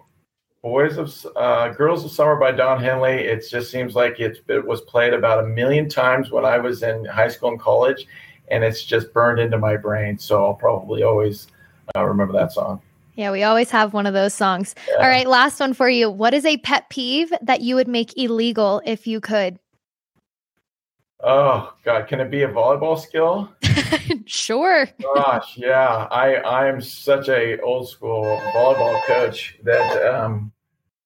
Boys 0.63 0.97
of 0.97 1.13
uh, 1.35 1.69
Girls 1.69 2.05
of 2.05 2.11
Summer 2.11 2.37
by 2.37 2.51
Don 2.51 2.81
Henley. 2.81 3.25
It 3.25 3.45
just 3.49 3.69
seems 3.69 3.93
like 3.93 4.21
it, 4.21 4.39
it 4.47 4.65
was 4.65 4.81
played 4.81 5.13
about 5.13 5.43
a 5.43 5.47
million 5.47 5.89
times 5.89 6.31
when 6.31 6.45
I 6.45 6.57
was 6.59 6.81
in 6.81 7.03
high 7.03 7.27
school 7.27 7.49
and 7.49 7.59
college, 7.59 8.07
and 8.49 8.63
it's 8.63 8.83
just 8.83 9.13
burned 9.13 9.39
into 9.39 9.57
my 9.57 9.77
brain. 9.77 10.17
So 10.17 10.45
I'll 10.45 10.53
probably 10.53 11.03
always 11.03 11.47
uh, 11.95 12.05
remember 12.05 12.33
that 12.33 12.51
song. 12.51 12.81
Yeah, 13.15 13.31
we 13.31 13.43
always 13.43 13.71
have 13.71 13.93
one 13.93 14.05
of 14.05 14.13
those 14.13 14.33
songs. 14.33 14.75
Yeah. 14.87 14.95
All 14.97 15.09
right, 15.09 15.27
last 15.27 15.59
one 15.59 15.73
for 15.73 15.89
you. 15.89 16.09
What 16.09 16.35
is 16.35 16.45
a 16.45 16.57
pet 16.57 16.89
peeve 16.89 17.33
that 17.41 17.61
you 17.61 17.73
would 17.75 17.87
make 17.87 18.15
illegal 18.15 18.81
if 18.85 19.07
you 19.07 19.19
could? 19.19 19.57
Oh 21.21 21.73
God, 21.83 22.07
can 22.07 22.19
it 22.19 22.29
be 22.29 22.43
a 22.43 22.47
volleyball 22.47 22.99
skill? 22.99 23.51
sure. 24.27 24.87
Gosh, 25.01 25.57
yeah. 25.57 26.07
I 26.11 26.37
I'm 26.43 26.79
such 26.79 27.27
a 27.27 27.59
old 27.61 27.89
school 27.89 28.39
volleyball 28.53 29.01
coach 29.05 29.57
that 29.63 30.05
um 30.05 30.51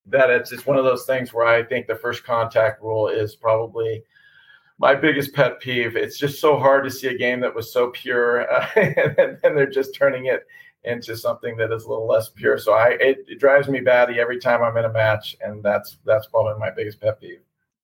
that 0.07 0.29
it's 0.29 0.49
just 0.49 0.67
one 0.67 0.77
of 0.77 0.83
those 0.83 1.05
things 1.05 1.33
where 1.33 1.47
I 1.47 1.63
think 1.63 1.87
the 1.87 1.95
first 1.95 2.25
contact 2.25 2.81
rule 2.81 3.07
is 3.07 3.35
probably 3.35 4.03
my 4.81 4.95
biggest 4.95 5.33
pet 5.33 5.59
peeve. 5.59 5.95
It's 5.95 6.17
just 6.17 6.41
so 6.41 6.57
hard 6.57 6.83
to 6.85 6.91
see 6.91 7.07
a 7.07 7.17
game 7.17 7.39
that 7.41 7.53
was 7.53 7.71
so 7.71 7.91
pure, 7.91 8.51
uh, 8.51 8.67
and 8.75 9.37
then 9.41 9.55
they're 9.55 9.69
just 9.69 9.93
turning 9.95 10.25
it 10.25 10.45
into 10.83 11.15
something 11.15 11.55
that 11.57 11.71
is 11.71 11.83
a 11.83 11.89
little 11.89 12.07
less 12.07 12.29
pure. 12.29 12.57
So 12.57 12.73
I 12.73 12.97
it, 12.99 13.19
it, 13.27 13.39
drives 13.39 13.67
me 13.67 13.79
batty 13.79 14.19
every 14.19 14.39
time 14.39 14.63
I'm 14.63 14.75
in 14.77 14.85
a 14.85 14.91
match, 14.91 15.37
and 15.39 15.63
that's 15.63 15.99
that's 16.03 16.25
probably 16.27 16.59
my 16.59 16.71
biggest 16.71 16.99
pet 16.99 17.21
peeve. 17.21 17.41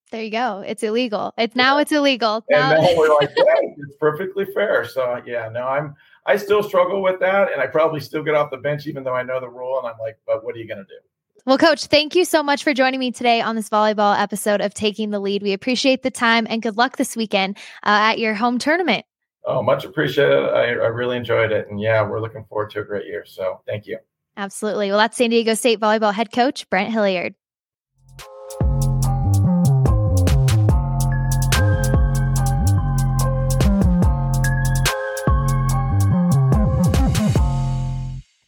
There 0.10 0.24
you 0.24 0.32
go. 0.32 0.64
It's 0.66 0.82
illegal. 0.82 1.34
It's 1.38 1.56
now 1.56 1.78
it's 1.78 1.92
illegal. 1.92 2.44
Now, 2.50 2.72
and 2.74 2.82
now 2.82 2.98
we're 2.98 3.14
like, 3.16 3.30
yeah, 3.38 3.70
it's 3.78 3.96
perfectly 4.00 4.46
fair. 4.46 4.84
So 4.84 5.22
yeah, 5.24 5.50
no, 5.50 5.68
I'm 5.68 5.94
I 6.26 6.36
still 6.36 6.64
struggle 6.64 7.04
with 7.04 7.20
that, 7.20 7.54
and 7.54 7.62
I 7.62 7.68
probably 7.68 8.00
still 8.00 8.24
get 8.24 8.34
off 8.34 8.50
the 8.50 8.58
bench 8.58 8.88
even 8.88 9.04
though 9.04 9.16
I 9.16 9.22
know 9.22 9.40
the 9.40 9.50
rule, 9.50 9.78
and 9.78 9.88
I'm 9.88 10.00
like, 10.00 10.18
but 10.26 10.44
what 10.44 10.56
are 10.56 10.60
you 10.60 10.68
going 10.68 10.80
to 10.80 10.84
do? 10.84 11.00
Well, 11.46 11.58
coach, 11.58 11.86
thank 11.86 12.16
you 12.16 12.26
so 12.26 12.44
much 12.44 12.64
for 12.64 12.74
joining 12.74 13.00
me 13.00 13.12
today 13.12 13.42
on 13.42 13.56
this 13.56 13.70
volleyball 13.70 14.20
episode 14.20 14.60
of 14.60 14.74
Taking 14.74 15.12
the 15.12 15.20
Lead. 15.20 15.42
We 15.42 15.54
appreciate 15.54 16.04
the 16.04 16.12
time 16.12 16.46
and 16.50 16.62
good 16.62 16.76
luck 16.76 16.98
this 16.98 17.16
weekend 17.16 17.58
uh, 17.84 18.12
at 18.12 18.20
your 18.20 18.34
home 18.34 18.58
tournament. 18.58 19.06
Oh, 19.46 19.64
much 19.64 19.86
appreciated. 19.86 20.34
I, 20.34 20.64
I 20.64 20.88
really 20.88 21.16
enjoyed 21.16 21.54
it. 21.54 21.70
And 21.70 21.80
yeah, 21.80 22.06
we're 22.06 22.20
looking 22.20 22.44
forward 22.50 22.72
to 22.72 22.82
a 22.82 22.84
great 22.84 23.06
year. 23.06 23.24
So 23.26 23.62
thank 23.66 23.88
you. 23.88 24.00
Absolutely. 24.36 24.90
Well, 24.90 24.98
that's 24.98 25.16
San 25.16 25.30
Diego 25.30 25.54
State 25.54 25.80
volleyball 25.80 26.14
head 26.14 26.34
coach, 26.34 26.70
Brent 26.70 26.92
Hilliard. 26.92 27.34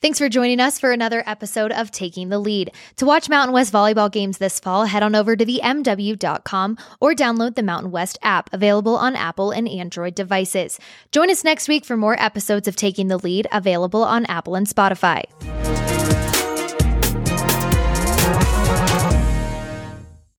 Thanks 0.10 0.18
for 0.18 0.28
joining 0.28 0.60
us 0.60 0.80
for 0.80 0.92
another 0.92 1.22
episode 1.28 1.72
of 1.72 1.92
Taking 1.92 2.30
the 2.30 2.40
Lead. 2.40 2.72
To 2.96 3.06
watch 3.06 3.30
Mountain 3.30 3.54
West 3.54 3.72
volleyball 3.72 4.12
games 4.12 4.40
this 4.40 4.60
fall, 4.60 4.86
head 4.86 5.04
on 5.04 5.14
over 5.14 5.36
to 5.36 5.46
the 5.46 5.62
MW.com 5.64 6.80
or 7.00 7.14
download 7.14 7.54
the 7.54 7.62
Mountain 7.62 7.92
West 7.92 8.18
app, 8.24 8.52
available 8.52 8.96
on 8.96 9.16
Apple 9.16 9.52
and 9.52 9.70
Android 9.70 10.16
devices. 10.16 10.80
Join 11.12 11.30
us 11.30 11.44
next 11.44 11.68
week 11.68 11.86
for 11.86 11.96
more 11.96 12.20
episodes 12.20 12.68
of 12.68 12.76
Taking 12.76 13.08
the 13.08 13.20
Lead, 13.20 13.46
available 13.52 14.04
on 14.04 14.26
Apple 14.26 14.56
and 14.56 14.66
Spotify. 14.66 15.26